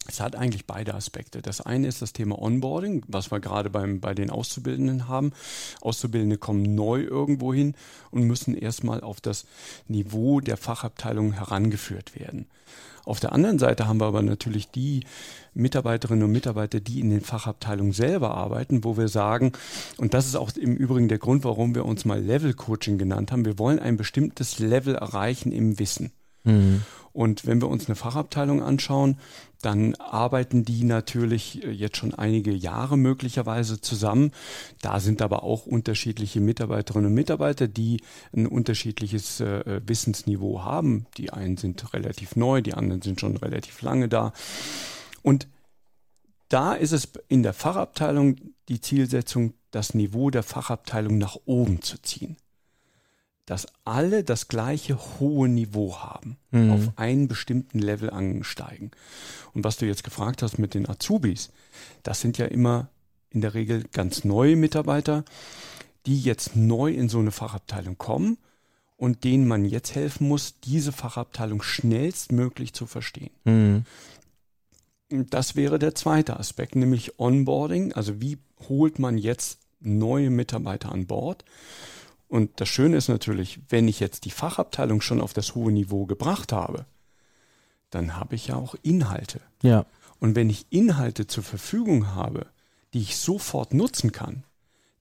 es 0.08 0.20
hat 0.20 0.34
eigentlich 0.34 0.66
beide 0.66 0.94
Aspekte. 0.94 1.42
Das 1.42 1.60
eine 1.60 1.86
ist 1.86 2.02
das 2.02 2.12
Thema 2.12 2.40
Onboarding, 2.40 3.04
was 3.06 3.30
wir 3.30 3.40
gerade 3.40 3.70
beim, 3.70 4.00
bei 4.00 4.14
den 4.14 4.30
Auszubildenden 4.30 5.08
haben. 5.08 5.32
Auszubildende 5.80 6.38
kommen 6.38 6.74
neu 6.74 7.02
irgendwo 7.02 7.54
hin 7.54 7.74
und 8.10 8.24
müssen 8.24 8.56
erstmal 8.56 9.00
auf 9.02 9.20
das 9.20 9.46
Niveau 9.86 10.40
der 10.40 10.56
Fachabteilung 10.56 11.32
herangeführt 11.32 12.18
werden. 12.18 12.46
Auf 13.04 13.20
der 13.20 13.32
anderen 13.32 13.58
Seite 13.58 13.88
haben 13.88 14.00
wir 14.00 14.06
aber 14.06 14.22
natürlich 14.22 14.70
die 14.70 15.04
Mitarbeiterinnen 15.54 16.24
und 16.24 16.32
Mitarbeiter, 16.32 16.78
die 16.80 17.00
in 17.00 17.10
den 17.10 17.20
Fachabteilungen 17.20 17.92
selber 17.92 18.32
arbeiten, 18.32 18.84
wo 18.84 18.96
wir 18.96 19.08
sagen, 19.08 19.52
und 19.98 20.14
das 20.14 20.26
ist 20.26 20.36
auch 20.36 20.52
im 20.56 20.76
Übrigen 20.76 21.08
der 21.08 21.18
Grund, 21.18 21.44
warum 21.44 21.74
wir 21.74 21.84
uns 21.84 22.04
mal 22.04 22.20
Level 22.20 22.54
Coaching 22.54 22.98
genannt 22.98 23.32
haben, 23.32 23.44
wir 23.44 23.58
wollen 23.58 23.80
ein 23.80 23.96
bestimmtes 23.96 24.60
Level 24.60 24.94
erreichen 24.94 25.50
im 25.50 25.78
Wissen. 25.78 26.12
Mhm. 26.44 26.82
Und 27.12 27.46
wenn 27.46 27.60
wir 27.60 27.68
uns 27.68 27.86
eine 27.86 27.96
Fachabteilung 27.96 28.62
anschauen, 28.62 29.18
dann 29.60 29.94
arbeiten 29.96 30.64
die 30.64 30.84
natürlich 30.84 31.62
äh, 31.62 31.70
jetzt 31.70 31.96
schon 31.96 32.14
einige 32.14 32.52
Jahre 32.52 32.96
möglicherweise 32.96 33.80
zusammen. 33.80 34.32
Da 34.80 34.98
sind 35.00 35.22
aber 35.22 35.44
auch 35.44 35.66
unterschiedliche 35.66 36.40
Mitarbeiterinnen 36.40 37.06
und 37.06 37.14
Mitarbeiter, 37.14 37.68
die 37.68 38.00
ein 38.34 38.46
unterschiedliches 38.46 39.40
äh, 39.40 39.80
Wissensniveau 39.86 40.62
haben. 40.62 41.06
Die 41.16 41.32
einen 41.32 41.56
sind 41.56 41.92
relativ 41.92 42.36
neu, 42.36 42.62
die 42.62 42.74
anderen 42.74 43.02
sind 43.02 43.20
schon 43.20 43.36
relativ 43.36 43.82
lange 43.82 44.08
da. 44.08 44.32
Und 45.22 45.48
da 46.48 46.74
ist 46.74 46.92
es 46.92 47.08
in 47.28 47.42
der 47.42 47.54
Fachabteilung 47.54 48.36
die 48.68 48.80
Zielsetzung, 48.80 49.54
das 49.70 49.94
Niveau 49.94 50.30
der 50.30 50.42
Fachabteilung 50.42 51.16
nach 51.16 51.36
oben 51.46 51.80
zu 51.80 52.00
ziehen 52.02 52.36
dass 53.46 53.66
alle 53.84 54.22
das 54.24 54.48
gleiche 54.48 54.98
hohe 55.18 55.48
Niveau 55.48 55.96
haben, 55.98 56.36
mhm. 56.50 56.70
auf 56.70 56.80
einen 56.96 57.28
bestimmten 57.28 57.78
Level 57.80 58.10
ansteigen. 58.10 58.92
Und 59.52 59.64
was 59.64 59.76
du 59.76 59.86
jetzt 59.86 60.04
gefragt 60.04 60.42
hast 60.42 60.58
mit 60.58 60.74
den 60.74 60.88
Azubis, 60.88 61.50
das 62.02 62.20
sind 62.20 62.38
ja 62.38 62.46
immer 62.46 62.88
in 63.30 63.40
der 63.40 63.54
Regel 63.54 63.84
ganz 63.92 64.24
neue 64.24 64.56
Mitarbeiter, 64.56 65.24
die 66.06 66.20
jetzt 66.20 66.56
neu 66.56 66.92
in 66.92 67.08
so 67.08 67.18
eine 67.18 67.30
Fachabteilung 67.30 67.98
kommen 67.98 68.38
und 68.96 69.24
denen 69.24 69.48
man 69.48 69.64
jetzt 69.64 69.94
helfen 69.94 70.28
muss, 70.28 70.60
diese 70.60 70.92
Fachabteilung 70.92 71.62
schnellstmöglich 71.62 72.72
zu 72.72 72.86
verstehen. 72.86 73.30
Mhm. 73.44 73.84
Das 75.08 75.56
wäre 75.56 75.78
der 75.78 75.94
zweite 75.94 76.38
Aspekt, 76.38 76.76
nämlich 76.76 77.18
Onboarding. 77.18 77.92
Also 77.92 78.20
wie 78.20 78.38
holt 78.68 78.98
man 78.98 79.18
jetzt 79.18 79.58
neue 79.80 80.30
Mitarbeiter 80.30 80.92
an 80.92 81.06
Bord? 81.06 81.44
Und 82.32 82.62
das 82.62 82.70
Schöne 82.70 82.96
ist 82.96 83.08
natürlich, 83.08 83.60
wenn 83.68 83.88
ich 83.88 84.00
jetzt 84.00 84.24
die 84.24 84.30
Fachabteilung 84.30 85.02
schon 85.02 85.20
auf 85.20 85.34
das 85.34 85.54
hohe 85.54 85.70
Niveau 85.70 86.06
gebracht 86.06 86.50
habe, 86.50 86.86
dann 87.90 88.16
habe 88.16 88.36
ich 88.36 88.46
ja 88.46 88.56
auch 88.56 88.74
Inhalte. 88.80 89.42
Ja. 89.62 89.84
Und 90.18 90.34
wenn 90.34 90.48
ich 90.48 90.64
Inhalte 90.70 91.26
zur 91.26 91.42
Verfügung 91.42 92.14
habe, 92.14 92.46
die 92.94 93.00
ich 93.00 93.18
sofort 93.18 93.74
nutzen 93.74 94.12
kann, 94.12 94.44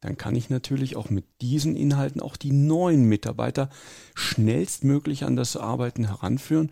dann 0.02 0.18
kann 0.18 0.36
ich 0.36 0.50
natürlich 0.50 0.98
auch 0.98 1.10
mit 1.10 1.24
diesen 1.40 1.78
Inhalten 1.78 2.20
auch 2.20 2.36
die 2.36 2.52
neuen 2.52 3.06
Mitarbeiter 3.06 3.70
schnellstmöglich 4.14 5.24
an 5.24 5.38
das 5.38 5.56
Arbeiten 5.56 6.08
heranführen. 6.08 6.70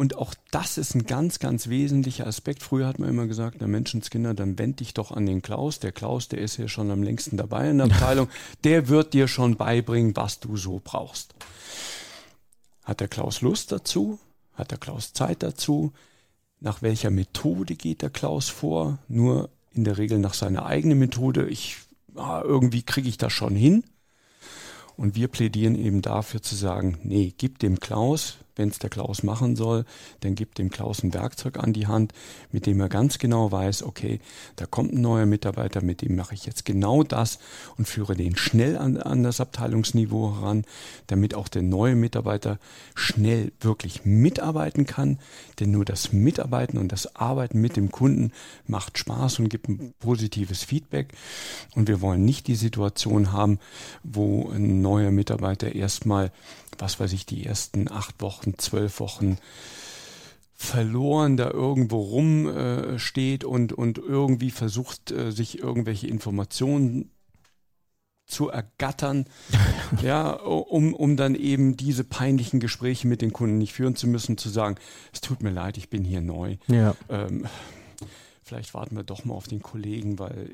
Und 0.00 0.16
auch 0.16 0.32
das 0.50 0.78
ist 0.78 0.94
ein 0.94 1.04
ganz, 1.04 1.40
ganz 1.40 1.68
wesentlicher 1.68 2.26
Aspekt. 2.26 2.62
Früher 2.62 2.86
hat 2.86 2.98
man 2.98 3.10
immer 3.10 3.26
gesagt, 3.26 3.58
na 3.60 3.66
Menschenskinder, 3.66 4.32
dann 4.32 4.58
wend 4.58 4.80
dich 4.80 4.94
doch 4.94 5.12
an 5.12 5.26
den 5.26 5.42
Klaus. 5.42 5.78
Der 5.78 5.92
Klaus, 5.92 6.26
der 6.26 6.38
ist 6.38 6.56
ja 6.56 6.68
schon 6.68 6.90
am 6.90 7.02
längsten 7.02 7.36
dabei 7.36 7.68
in 7.68 7.76
der 7.76 7.86
Abteilung. 7.92 8.30
Der 8.64 8.88
wird 8.88 9.12
dir 9.12 9.28
schon 9.28 9.56
beibringen, 9.56 10.16
was 10.16 10.40
du 10.40 10.56
so 10.56 10.80
brauchst. 10.82 11.34
Hat 12.82 13.00
der 13.00 13.08
Klaus 13.08 13.42
Lust 13.42 13.72
dazu? 13.72 14.18
Hat 14.54 14.70
der 14.70 14.78
Klaus 14.78 15.12
Zeit 15.12 15.42
dazu? 15.42 15.92
Nach 16.60 16.80
welcher 16.80 17.10
Methode 17.10 17.74
geht 17.74 18.00
der 18.00 18.08
Klaus 18.08 18.48
vor? 18.48 19.00
Nur 19.06 19.50
in 19.72 19.84
der 19.84 19.98
Regel 19.98 20.18
nach 20.18 20.32
seiner 20.32 20.64
eigenen 20.64 20.98
Methode. 20.98 21.46
Ich, 21.46 21.76
ah, 22.14 22.40
irgendwie 22.42 22.84
kriege 22.84 23.10
ich 23.10 23.18
das 23.18 23.34
schon 23.34 23.54
hin. 23.54 23.84
Und 24.96 25.14
wir 25.14 25.28
plädieren 25.28 25.74
eben 25.74 26.00
dafür 26.00 26.40
zu 26.40 26.54
sagen, 26.54 26.98
nee, 27.02 27.34
gib 27.36 27.58
dem 27.58 27.80
Klaus, 27.80 28.38
wenn 28.60 28.68
es 28.68 28.78
der 28.78 28.90
Klaus 28.90 29.22
machen 29.22 29.56
soll, 29.56 29.86
dann 30.20 30.34
gibt 30.34 30.58
dem 30.58 30.70
Klaus 30.70 31.02
ein 31.02 31.14
Werkzeug 31.14 31.58
an 31.58 31.72
die 31.72 31.86
Hand, 31.86 32.12
mit 32.52 32.66
dem 32.66 32.78
er 32.78 32.90
ganz 32.90 33.18
genau 33.18 33.50
weiß, 33.50 33.82
okay, 33.82 34.20
da 34.56 34.66
kommt 34.66 34.92
ein 34.92 35.00
neuer 35.00 35.24
Mitarbeiter, 35.24 35.82
mit 35.82 36.02
dem 36.02 36.14
mache 36.14 36.34
ich 36.34 36.44
jetzt 36.44 36.66
genau 36.66 37.02
das 37.02 37.38
und 37.78 37.88
führe 37.88 38.14
den 38.14 38.36
schnell 38.36 38.76
an, 38.76 38.98
an 38.98 39.22
das 39.22 39.40
Abteilungsniveau 39.40 40.36
heran, 40.36 40.64
damit 41.06 41.34
auch 41.34 41.48
der 41.48 41.62
neue 41.62 41.96
Mitarbeiter 41.96 42.58
schnell 42.94 43.50
wirklich 43.60 44.04
mitarbeiten 44.04 44.84
kann. 44.84 45.18
Denn 45.58 45.70
nur 45.70 45.86
das 45.86 46.12
Mitarbeiten 46.12 46.76
und 46.76 46.92
das 46.92 47.16
Arbeiten 47.16 47.60
mit 47.62 47.76
dem 47.76 47.90
Kunden 47.90 48.32
macht 48.66 48.98
Spaß 48.98 49.38
und 49.38 49.48
gibt 49.48 49.68
ein 49.70 49.94
positives 50.00 50.62
Feedback. 50.64 51.14
Und 51.74 51.88
wir 51.88 52.02
wollen 52.02 52.26
nicht 52.26 52.46
die 52.46 52.56
Situation 52.56 53.32
haben, 53.32 53.58
wo 54.02 54.50
ein 54.50 54.82
neuer 54.82 55.10
Mitarbeiter 55.10 55.74
erstmal 55.74 56.30
was 56.80 56.98
weiß 57.00 57.12
ich, 57.12 57.26
die 57.26 57.46
ersten 57.46 57.90
acht 57.90 58.20
Wochen, 58.20 58.58
zwölf 58.58 59.00
Wochen 59.00 59.38
verloren 60.54 61.38
da 61.38 61.50
irgendwo 61.50 62.00
rumsteht 62.00 63.44
äh, 63.44 63.46
und, 63.46 63.72
und 63.72 63.96
irgendwie 63.96 64.50
versucht, 64.50 65.10
äh, 65.10 65.32
sich 65.32 65.58
irgendwelche 65.58 66.06
Informationen 66.06 67.10
zu 68.26 68.50
ergattern, 68.50 69.24
ja, 70.02 70.32
um, 70.32 70.94
um 70.94 71.16
dann 71.16 71.34
eben 71.34 71.76
diese 71.76 72.04
peinlichen 72.04 72.60
Gespräche 72.60 73.08
mit 73.08 73.22
den 73.22 73.32
Kunden 73.32 73.58
nicht 73.58 73.72
führen 73.72 73.96
zu 73.96 74.06
müssen, 74.06 74.36
zu 74.36 74.48
sagen, 74.50 74.76
es 75.12 75.22
tut 75.22 75.42
mir 75.42 75.50
leid, 75.50 75.78
ich 75.78 75.88
bin 75.88 76.04
hier 76.04 76.20
neu. 76.20 76.56
Ja. 76.68 76.94
Ähm, 77.08 77.46
vielleicht 78.42 78.74
warten 78.74 78.96
wir 78.96 79.04
doch 79.04 79.24
mal 79.24 79.34
auf 79.34 79.48
den 79.48 79.62
Kollegen, 79.62 80.18
weil 80.18 80.50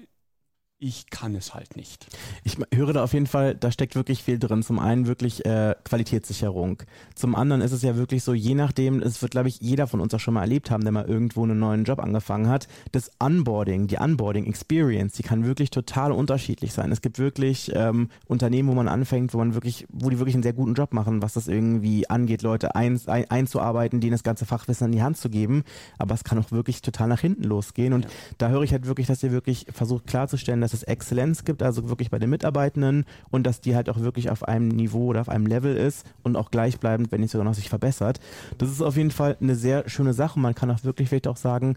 ich 0.79 1.09
kann 1.09 1.35
es 1.35 1.55
halt 1.55 1.75
nicht. 1.75 2.07
Ich 2.45 2.59
höre 2.75 2.93
da 2.93 3.03
auf 3.03 3.15
jeden 3.15 3.27
Fall, 3.27 3.55
da 3.55 3.71
steckt 3.71 3.95
wirklich 3.95 4.23
viel 4.23 4.39
drin. 4.39 4.63
Zum 4.63 4.79
einen 4.79 5.07
wirklich 5.07 5.47
äh, 5.47 5.75
Qualitätssicherung. 5.85 6.83
Zum 7.15 7.35
anderen 7.35 7.63
ist 7.63 7.73
es 7.73 7.81
ja 7.81 7.97
wirklich 7.97 8.23
so, 8.23 8.35
je 8.35 8.55
nachdem, 8.55 9.01
es 9.01 9.23
wird, 9.23 9.33
glaube 9.33 9.49
ich, 9.49 9.59
jeder 9.63 9.87
von 9.87 10.01
uns 10.01 10.13
auch 10.13 10.21
schon 10.21 10.35
mal 10.35 10.43
erlebt 10.43 10.71
haben, 10.71 10.83
der 10.83 10.93
mal 10.93 11.07
irgendwo 11.07 11.45
einen 11.45 11.59
neuen 11.59 11.85
Job 11.85 11.99
angefangen 11.99 12.49
hat. 12.49 12.69
Das 12.93 13.11
Onboarding, 13.19 13.87
die 13.87 13.99
Onboarding-Experience, 13.99 15.15
die 15.15 15.23
kann 15.23 15.47
wirklich 15.47 15.71
total 15.71 16.13
unterschiedlich 16.13 16.75
sein. 16.75 16.93
Es 16.93 17.01
gibt 17.01 17.19
wirklich 17.19 17.73
ähm, 17.75 18.11
Unternehmen, 18.27 18.69
wo 18.69 18.75
man 18.75 18.89
anfängt, 18.89 19.33
wo 19.33 19.39
man 19.39 19.55
wirklich, 19.55 19.87
wo 19.91 20.11
die 20.11 20.19
wirklich 20.19 20.35
einen 20.35 20.43
sehr 20.43 20.53
guten 20.53 20.75
Job 20.75 20.93
machen, 20.93 21.23
was 21.23 21.33
das 21.33 21.49
irgendwie 21.49 22.11
angeht, 22.11 22.43
Leute 22.43 22.75
ein, 22.75 23.01
ein, 23.07 23.31
einzuarbeiten, 23.31 24.03
denen 24.03 24.13
das 24.13 24.25
ganze 24.25 24.45
Fachwissen 24.45 24.85
an 24.85 24.93
die 24.93 25.03
Hand 25.03 25.17
zu 25.17 25.31
geben. 25.31 25.65
Aber 25.97 26.15
es 26.15 26.23
kann 26.23 26.39
auch 26.39 26.53
wirklich 26.53 26.83
total 26.83 27.09
nach 27.09 27.21
hinten 27.21 27.45
losgehen. 27.45 27.95
Und 27.95 28.05
ja. 28.05 28.11
da 28.37 28.49
höre 28.51 28.63
ich 28.63 28.73
halt 28.73 28.87
wirklich, 28.87 29.07
dass 29.07 29.23
ihr 29.23 29.33
wirklich 29.33 29.65
versucht 29.73 30.07
klarzustellen, 30.07 30.66
dass 30.67 30.75
es 30.75 30.83
Exzellenz 30.83 31.45
gibt, 31.45 31.63
also 31.63 31.89
wirklich 31.89 32.11
bei 32.11 32.19
den 32.19 32.31
Mitarbeitenden 32.31 33.05
und 33.31 33.47
dass 33.47 33.61
die 33.61 33.77
halt 33.77 33.89
auch 33.89 34.01
wirklich 34.01 34.31
auf 34.31 34.43
einem 34.43 34.67
Niveau 34.67 35.07
oder 35.07 35.21
auf 35.21 35.29
einem 35.29 35.47
Level 35.47 35.77
ist 35.77 36.05
und 36.25 36.37
auch 36.37 36.51
gleichbleibend, 36.51 37.13
wenn 37.13 37.21
nicht 37.21 37.31
sogar 37.31 37.45
noch 37.45 37.55
sich 37.55 37.69
verbessert. 37.69 38.19
Das 38.59 38.71
ist 38.71 38.83
auf 38.83 38.97
jeden 38.97 39.13
Fall 39.13 39.37
eine 39.41 39.55
sehr 39.55 39.89
schöne 39.89 40.13
Sache. 40.13 40.41
Man 40.41 40.57
kann 40.57 40.71
auch 40.71 40.83
wirklich 40.83 41.09
vielleicht 41.09 41.29
auch 41.29 41.37
sagen, 41.37 41.77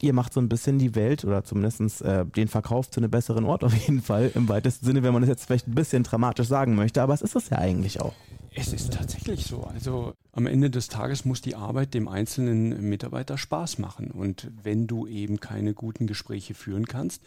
ihr 0.00 0.12
macht 0.12 0.32
so 0.32 0.40
ein 0.40 0.48
bisschen 0.48 0.78
die 0.78 0.96
Welt 0.96 1.24
oder 1.24 1.44
zumindest 1.44 2.02
äh, 2.02 2.26
den 2.26 2.48
Verkauf 2.48 2.90
zu 2.90 3.00
einem 3.00 3.10
besseren 3.10 3.44
Ort 3.44 3.62
auf 3.62 3.74
jeden 3.74 4.02
Fall 4.02 4.32
im 4.34 4.48
weitesten 4.48 4.84
Sinne, 4.84 5.02
wenn 5.04 5.12
man 5.12 5.22
das 5.22 5.28
jetzt 5.28 5.44
vielleicht 5.44 5.68
ein 5.68 5.74
bisschen 5.74 6.02
dramatisch 6.02 6.48
sagen 6.48 6.74
möchte, 6.74 7.02
aber 7.02 7.14
es 7.14 7.22
ist 7.22 7.36
es 7.36 7.50
ja 7.50 7.58
eigentlich 7.58 8.00
auch. 8.00 8.14
Es 8.56 8.72
ist 8.72 8.92
tatsächlich 8.92 9.46
so. 9.46 9.64
Also 9.64 10.14
am 10.32 10.46
Ende 10.46 10.70
des 10.70 10.86
Tages 10.88 11.24
muss 11.24 11.40
die 11.40 11.56
Arbeit 11.56 11.92
dem 11.92 12.06
einzelnen 12.06 12.88
Mitarbeiter 12.88 13.36
Spaß 13.36 13.78
machen. 13.78 14.12
Und 14.12 14.48
wenn 14.62 14.86
du 14.86 15.08
eben 15.08 15.40
keine 15.40 15.74
guten 15.74 16.06
Gespräche 16.06 16.54
führen 16.54 16.86
kannst, 16.86 17.20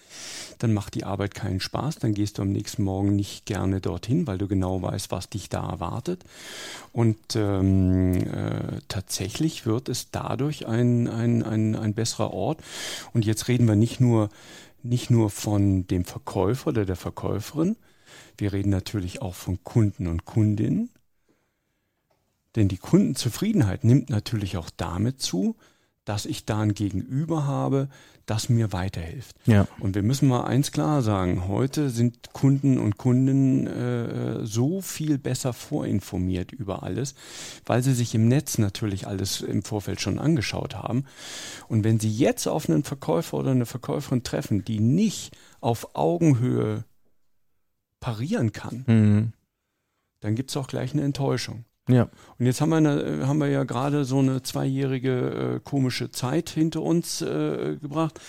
dann 0.60 0.74
macht 0.74 0.96
die 0.96 1.04
Arbeit 1.04 1.36
keinen 1.36 1.60
Spaß. 1.60 1.98
Dann 1.98 2.14
gehst 2.14 2.38
du 2.38 2.44
am 2.44 2.54
nächsten 2.54 2.84
Morgen 2.84 3.18
nicht 3.18 3.46
gerne 3.46 3.82
dorthin, 3.82 4.26
weil 4.26 4.38
du 4.38 4.48
genau 4.48 4.82
weißt, 4.82 5.12
was 5.12 5.30
dich 5.30 5.50
da 5.50 5.70
erwartet. 5.70 6.24
Und 6.94 7.18
ähm, 7.36 8.16
äh, 8.16 8.80
tatsächlich 8.88 9.66
wird 9.66 9.90
es 9.90 10.12
dadurch 10.12 10.66
ein, 10.66 11.10
ein, 11.10 11.44
ein, 11.44 11.76
ein 11.76 11.94
besserer 11.94 12.34
Ort. 12.34 12.62
Und 13.12 13.26
jetzt 13.26 13.50
reden 13.50 13.68
wir 13.68 13.76
nicht 13.76 14.00
nur, 14.00 14.30
nicht 14.82 15.10
nur 15.10 15.30
von 15.30 15.86
dem 15.88 16.06
Verkäufer 16.06 16.68
oder 16.68 16.86
der 16.86 16.96
Verkäuferin, 16.96 17.76
wir 18.38 18.54
reden 18.54 18.70
natürlich 18.70 19.22
auch 19.22 19.36
von 19.36 19.64
Kunden 19.64 20.08
und 20.08 20.26
Kundinnen. 20.26 20.90
Denn 22.58 22.68
die 22.68 22.78
Kundenzufriedenheit 22.78 23.84
nimmt 23.84 24.10
natürlich 24.10 24.58
auch 24.58 24.72
damit 24.76 25.22
zu, 25.22 25.56
dass 26.06 26.26
ich 26.26 26.44
da 26.46 26.62
ein 26.62 26.74
Gegenüber 26.74 27.46
habe, 27.46 27.88
das 28.26 28.50
mir 28.50 28.74
weiterhilft. 28.74 29.36
Ja. 29.46 29.68
Und 29.80 29.94
wir 29.94 30.02
müssen 30.02 30.28
mal 30.28 30.46
eins 30.46 30.72
klar 30.72 31.04
sagen, 31.04 31.48
heute 31.48 31.92
sind 31.92 32.34
Kunden 32.34 32.80
und 32.80 32.98
Kundinnen 32.98 33.68
äh, 33.68 34.44
so 34.44 34.82
viel 34.82 35.20
besser 35.20 35.54
vorinformiert 35.54 36.52
über 36.52 36.82
alles, 36.82 37.14
weil 37.66 37.84
sie 37.84 37.94
sich 37.94 38.16
im 38.16 38.28
Netz 38.28 38.58
natürlich 38.58 39.06
alles 39.06 39.42
im 39.42 39.62
Vorfeld 39.62 40.02
schon 40.02 40.18
angeschaut 40.18 40.74
haben. 40.74 41.06
Und 41.68 41.84
wenn 41.84 42.00
sie 42.00 42.12
jetzt 42.12 42.48
auf 42.48 42.68
einen 42.68 42.84
Verkäufer 42.84 43.38
oder 43.38 43.52
eine 43.52 43.68
Verkäuferin 43.68 44.24
treffen, 44.24 44.66
die 44.66 44.80
nicht 44.80 45.38
auf 45.60 45.96
Augenhöhe 45.96 46.86
parieren 48.00 48.52
kann, 48.52 48.84
mhm. 48.88 49.34
dann 50.22 50.34
gibt 50.34 50.50
es 50.50 50.58
auch 50.58 50.68
gleich 50.68 50.94
eine 50.94 51.04
Enttäuschung. 51.04 51.66
Ja. 51.88 52.10
Und 52.38 52.46
jetzt 52.46 52.62
haben 52.62 52.70
wir, 52.70 52.78
eine, 52.78 53.28
haben 53.28 53.40
wir 53.40 53.48
ja 53.48 53.64
gerade 53.64 54.06
so 54.06 54.20
eine 54.20 54.44
zweijährige 54.44 55.56
äh, 55.56 55.60
komische 55.64 56.12
Zeit 56.12 56.50
hinter 56.50 56.82
uns 56.82 57.22
äh, 57.22 57.78
gebracht, 57.82 58.20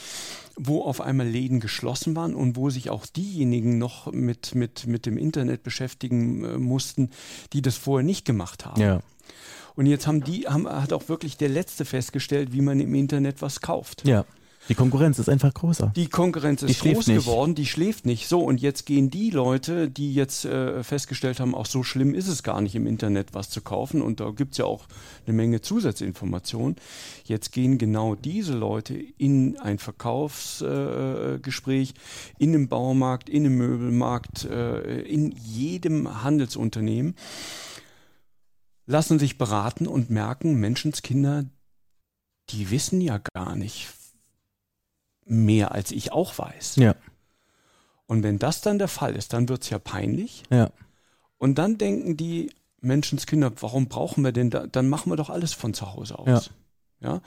wo 0.57 0.83
auf 0.83 1.01
einmal 1.01 1.27
Läden 1.27 1.61
geschlossen 1.61 2.17
waren 2.17 2.35
und 2.35 2.57
wo 2.57 2.71
sich 2.71 2.91
auch 2.91 3.07
diejenigen 3.07 3.79
noch 3.79 4.13
mit, 4.13 4.55
mit, 4.55 4.87
mit 4.87 5.07
dem 5.07 5.19
Internet 5.19 5.63
beschäftigen 5.63 6.45
äh, 6.45 6.59
mussten, 6.59 7.11
die 7.53 7.63
das 7.63 7.77
vorher 7.77 8.05
nicht 8.05 8.25
gemacht 8.25 8.65
haben. 8.65 8.81
Ja. 8.81 9.01
Und 9.77 9.87
jetzt 9.87 10.09
haben 10.09 10.25
die, 10.25 10.49
haben, 10.49 10.69
hat 10.69 10.93
auch 10.93 11.09
wirklich 11.09 11.37
der 11.37 11.49
Letzte 11.49 11.85
festgestellt, 11.85 12.53
wie 12.53 12.63
man 12.63 12.81
im 12.81 12.95
Internet 12.95 13.43
was 13.43 13.61
kauft. 13.61 14.07
Ja. 14.07 14.25
Die 14.69 14.75
Konkurrenz 14.75 15.19
ist 15.19 15.31
einfach 15.31 15.55
größer. 15.55 15.93
Die 15.97 16.09
Konkurrenz 16.09 16.63
ist 16.63 16.85
die 16.85 16.93
groß 16.93 17.07
geworden, 17.07 17.55
die 17.55 17.65
schläft 17.65 18.05
nicht. 18.05 18.29
So, 18.29 18.41
und 18.41 18.61
jetzt 18.61 18.85
gehen 18.85 19.09
die 19.09 19.31
Leute, 19.31 19.89
die 19.89 20.13
jetzt 20.13 20.45
äh, 20.45 20.85
festgestellt 20.85 21.41
haben, 21.41 21.55
auch 21.55 21.65
so 21.65 21.83
schlimm 21.83 22.13
ist 22.15 22.29
es 22.29 22.43
gar 22.43 22.61
nicht 22.61 22.75
im 22.75 22.87
Internet 22.87 23.33
was 23.33 23.49
zu 23.49 23.63
kaufen. 23.63 24.03
Und 24.03 24.21
da 24.21 24.29
gibt 24.31 24.53
es 24.53 24.59
ja 24.59 24.67
auch 24.67 24.87
eine 25.27 25.35
Menge 25.35 25.63
Zusatzinformationen. 25.63 26.77
Jetzt 27.25 27.53
gehen 27.53 27.79
genau 27.79 28.15
diese 28.15 28.53
Leute 28.53 28.93
in 28.95 29.59
ein 29.59 29.79
Verkaufsgespräch, 29.79 31.91
äh, 31.91 31.95
in 32.39 32.55
einem 32.55 32.69
Baumarkt, 32.69 33.31
in 33.31 33.47
einem 33.47 33.57
Möbelmarkt, 33.57 34.45
äh, 34.45 35.01
in 35.01 35.33
jedem 35.33 36.23
Handelsunternehmen, 36.23 37.15
lassen 38.85 39.19
sich 39.19 39.39
beraten 39.39 39.87
und 39.87 40.11
merken, 40.11 40.57
Menschenskinder, 40.57 41.47
die 42.51 42.71
wissen 42.71 43.01
ja 43.01 43.19
gar 43.35 43.57
nicht, 43.57 43.89
mehr 45.29 45.73
als 45.73 45.91
ich 45.93 46.13
auch 46.13 46.39
weiß. 46.39 46.77
Ja. 46.77 46.95
Und 48.07 48.23
wenn 48.23 48.39
das 48.39 48.63
dann 48.63 48.79
der 48.79 48.89
Fall 48.89 49.15
ist, 49.15 49.33
dann 49.33 49.49
wird 49.49 49.63
es 49.63 49.71
ja 49.71 49.79
peinlich. 49.79 50.43
Ja. 50.51 50.71
Und 51.37 51.57
dann 51.59 51.79
denken 51.79 52.17
die 52.17 52.51
Menschenskinder, 52.81 53.53
warum 53.61 53.89
brauchen 53.89 54.25
wir 54.25 54.33
denn 54.33 54.51
da? 54.51 54.67
Dann 54.67 54.89
machen 54.89 55.13
wir 55.13 55.17
doch 55.17 55.31
alles 55.31 55.53
von 55.53 55.75
zu 55.75 55.93
Hause 55.95 56.19
aus. 56.19 56.47
Ja. 56.47 56.53
Ja, 57.01 57.21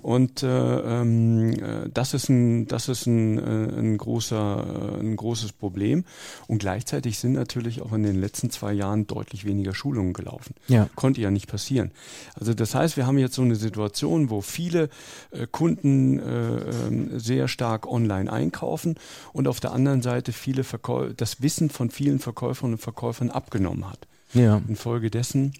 und 0.00 0.42
äh, 0.42 0.46
ähm, 0.46 1.52
äh, 1.52 1.90
das 1.92 2.14
ist 2.14 2.30
ein, 2.30 2.66
das 2.68 2.88
ist 2.88 3.04
ein, 3.04 3.36
äh, 3.36 3.78
ein 3.78 3.98
großer, 3.98 4.96
äh, 4.96 5.00
ein 5.00 5.14
großes 5.14 5.52
Problem. 5.52 6.04
Und 6.46 6.60
gleichzeitig 6.60 7.18
sind 7.18 7.32
natürlich 7.32 7.82
auch 7.82 7.92
in 7.92 8.02
den 8.02 8.18
letzten 8.18 8.48
zwei 8.48 8.72
Jahren 8.72 9.06
deutlich 9.06 9.44
weniger 9.44 9.74
Schulungen 9.74 10.14
gelaufen. 10.14 10.54
Ja. 10.68 10.88
Konnte 10.94 11.20
ja 11.20 11.30
nicht 11.30 11.48
passieren. 11.48 11.90
Also 12.34 12.54
das 12.54 12.74
heißt, 12.74 12.96
wir 12.96 13.06
haben 13.06 13.18
jetzt 13.18 13.34
so 13.34 13.42
eine 13.42 13.56
Situation, 13.56 14.30
wo 14.30 14.40
viele 14.40 14.88
äh, 15.32 15.46
Kunden 15.46 16.18
äh, 16.18 16.86
ähm, 16.86 17.20
sehr 17.20 17.46
stark 17.46 17.86
online 17.86 18.32
einkaufen 18.32 18.94
und 19.34 19.48
auf 19.48 19.60
der 19.60 19.72
anderen 19.72 20.00
Seite 20.00 20.32
viele 20.32 20.64
Verkäu 20.64 21.12
das 21.14 21.42
Wissen 21.42 21.68
von 21.68 21.90
vielen 21.90 22.20
Verkäuferinnen 22.20 22.76
und 22.76 22.82
Verkäufern 22.82 23.28
abgenommen 23.28 23.86
hat. 23.86 24.08
Ja. 24.32 24.62
Infolgedessen 24.66 25.52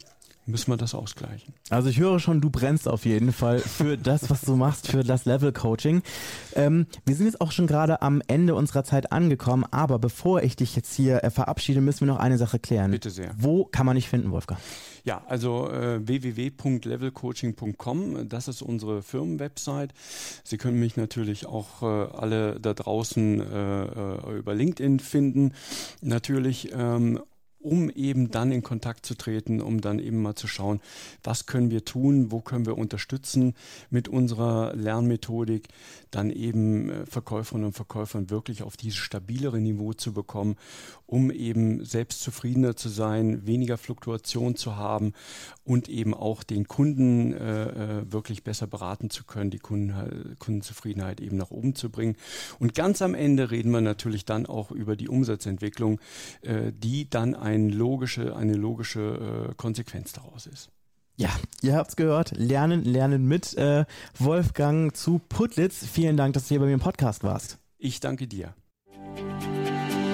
müssen 0.51 0.73
wir 0.73 0.77
das 0.77 0.95
ausgleichen. 0.95 1.55
Also 1.71 1.89
ich 1.89 1.99
höre 1.99 2.21
schon, 2.21 2.41
du 2.41 2.51
brennst 2.51 2.89
auf 2.89 3.05
jeden 3.05 3.33
Fall 3.33 3.61
für 3.61 3.97
das, 3.97 4.31
was 4.31 4.43
du 4.43 4.57
machst, 4.57 4.89
für 4.89 5.05
das 5.05 5.25
Level 5.25 5.53
Coaching. 5.53 6.03
Ähm, 6.55 6.87
wir 7.07 7.15
sind 7.15 7.27
jetzt 7.27 7.41
auch 7.41 7.53
schon 7.53 7.67
gerade 7.67 8.03
am 8.03 8.23
Ende 8.27 8.55
unserer 8.55 8.85
Zeit 8.85 9.13
angekommen, 9.13 9.65
aber 9.71 9.99
bevor 9.99 10.43
ich 10.43 10.57
dich 10.57 10.77
jetzt 10.77 10.95
hier 10.95 11.25
äh, 11.25 11.31
verabschiede, 11.31 11.81
müssen 11.81 12.01
wir 12.01 12.09
noch 12.09 12.21
eine 12.21 12.39
Sache 12.39 12.59
klären. 12.59 12.91
Bitte 12.91 13.11
sehr. 13.11 13.35
Wo 13.39 13.65
kann 13.65 13.87
man 13.87 13.97
dich 13.97 14.09
finden, 14.09 14.31
Wolfgang? 14.31 14.61
Ja, 15.05 15.23
also 15.27 15.71
äh, 15.71 16.07
www.levelcoaching.com, 16.07 18.29
das 18.29 18.49
ist 18.49 18.61
unsere 18.63 19.03
Firmenwebsite. 19.03 19.95
Sie 20.45 20.59
können 20.59 20.79
mich 20.79 20.97
natürlich 20.97 21.47
auch 21.47 21.83
äh, 21.83 21.87
alle 21.87 22.61
da 22.61 22.75
draußen 22.75 23.41
äh, 23.41 23.85
äh 23.85 24.39
über 24.39 24.55
LinkedIn 24.55 25.01
finden. 25.01 25.55
Natürlich 26.03 26.71
ähm, 26.73 27.21
um 27.61 27.91
eben 27.91 28.31
dann 28.31 28.53
in 28.53 28.63
Kontakt 28.63 29.05
zu 29.05 29.15
treten, 29.15 29.61
um 29.61 29.81
dann 29.81 29.99
eben 29.99 30.23
mal 30.23 30.35
zu 30.35 30.49
schauen, 30.49 30.81
was 31.23 31.47
können 31.47 31.71
wir 31.71 31.85
tun, 31.85 32.31
wo 32.31 32.41
können 32.41 32.67
wir 32.67 32.79
unterstützen 32.79 33.55
mit 33.91 34.09
unserer 34.09 34.75
Lernmethodik, 34.75 35.69
dann 36.11 36.31
eben 36.31 36.91
äh, 36.91 37.07
Verkäuferinnen 37.07 37.67
und 37.67 37.75
Verkäufern 37.75 38.31
wirklich 38.31 38.63
auf 38.63 38.77
dieses 38.77 38.99
stabilere 38.99 39.61
Niveau 39.61 39.93
zu 39.93 40.13
bekommen, 40.13 40.57
um 41.11 41.33
eben 41.33 41.85
selbst 41.85 42.21
zufriedener 42.23 42.77
zu 42.77 42.89
sein, 42.89 43.45
weniger 43.45 43.77
Fluktuation 43.79 44.55
zu 44.55 44.77
haben 44.77 45.13
und 45.65 45.89
eben 45.89 46.15
auch 46.15 46.45
den 46.45 46.69
Kunden 46.69 47.33
äh, 47.33 48.01
äh 48.01 48.13
wirklich 48.13 48.45
besser 48.45 48.67
beraten 48.67 49.11
zu 49.11 49.25
können, 49.25 49.51
die 49.51 49.59
Kunden, 49.59 50.37
Kundenzufriedenheit 50.39 51.21
eben 51.21 51.37
nach 51.37 51.51
oben 51.51 51.75
zu 51.75 51.91
bringen. 51.91 52.17
Und 52.61 52.75
ganz 52.75 53.03
am 53.03 53.15
Ende 53.15 53.51
reden 53.51 53.73
wir 53.73 53.81
natürlich 53.81 54.25
dann 54.25 54.47
auch 54.47 54.71
über 54.71 54.95
die 54.95 55.09
Umsatzentwicklung, 55.09 56.01
äh, 56.43 56.73
die 56.73 57.11
dann 57.11 57.35
ein 57.35 57.71
logische, 57.71 58.37
eine 58.37 58.55
logische 58.55 59.49
äh, 59.51 59.55
Konsequenz 59.57 60.13
daraus 60.13 60.47
ist. 60.47 60.71
Ja, 61.17 61.31
ihr 61.61 61.75
habt's 61.75 61.97
gehört. 61.97 62.33
Lernen, 62.37 62.85
lernen 62.85 63.27
mit 63.27 63.55
äh, 63.55 63.85
Wolfgang 64.19 64.97
zu 64.97 65.21
Putlitz. 65.29 65.85
Vielen 65.85 66.17
Dank, 66.17 66.35
dass 66.35 66.45
du 66.45 66.51
hier 66.51 66.61
bei 66.61 66.67
mir 66.67 66.75
im 66.75 66.81
Podcast 66.81 67.25
warst. 67.25 67.59
Ich 67.79 68.01
danke 68.01 68.27
dir. 68.27 68.55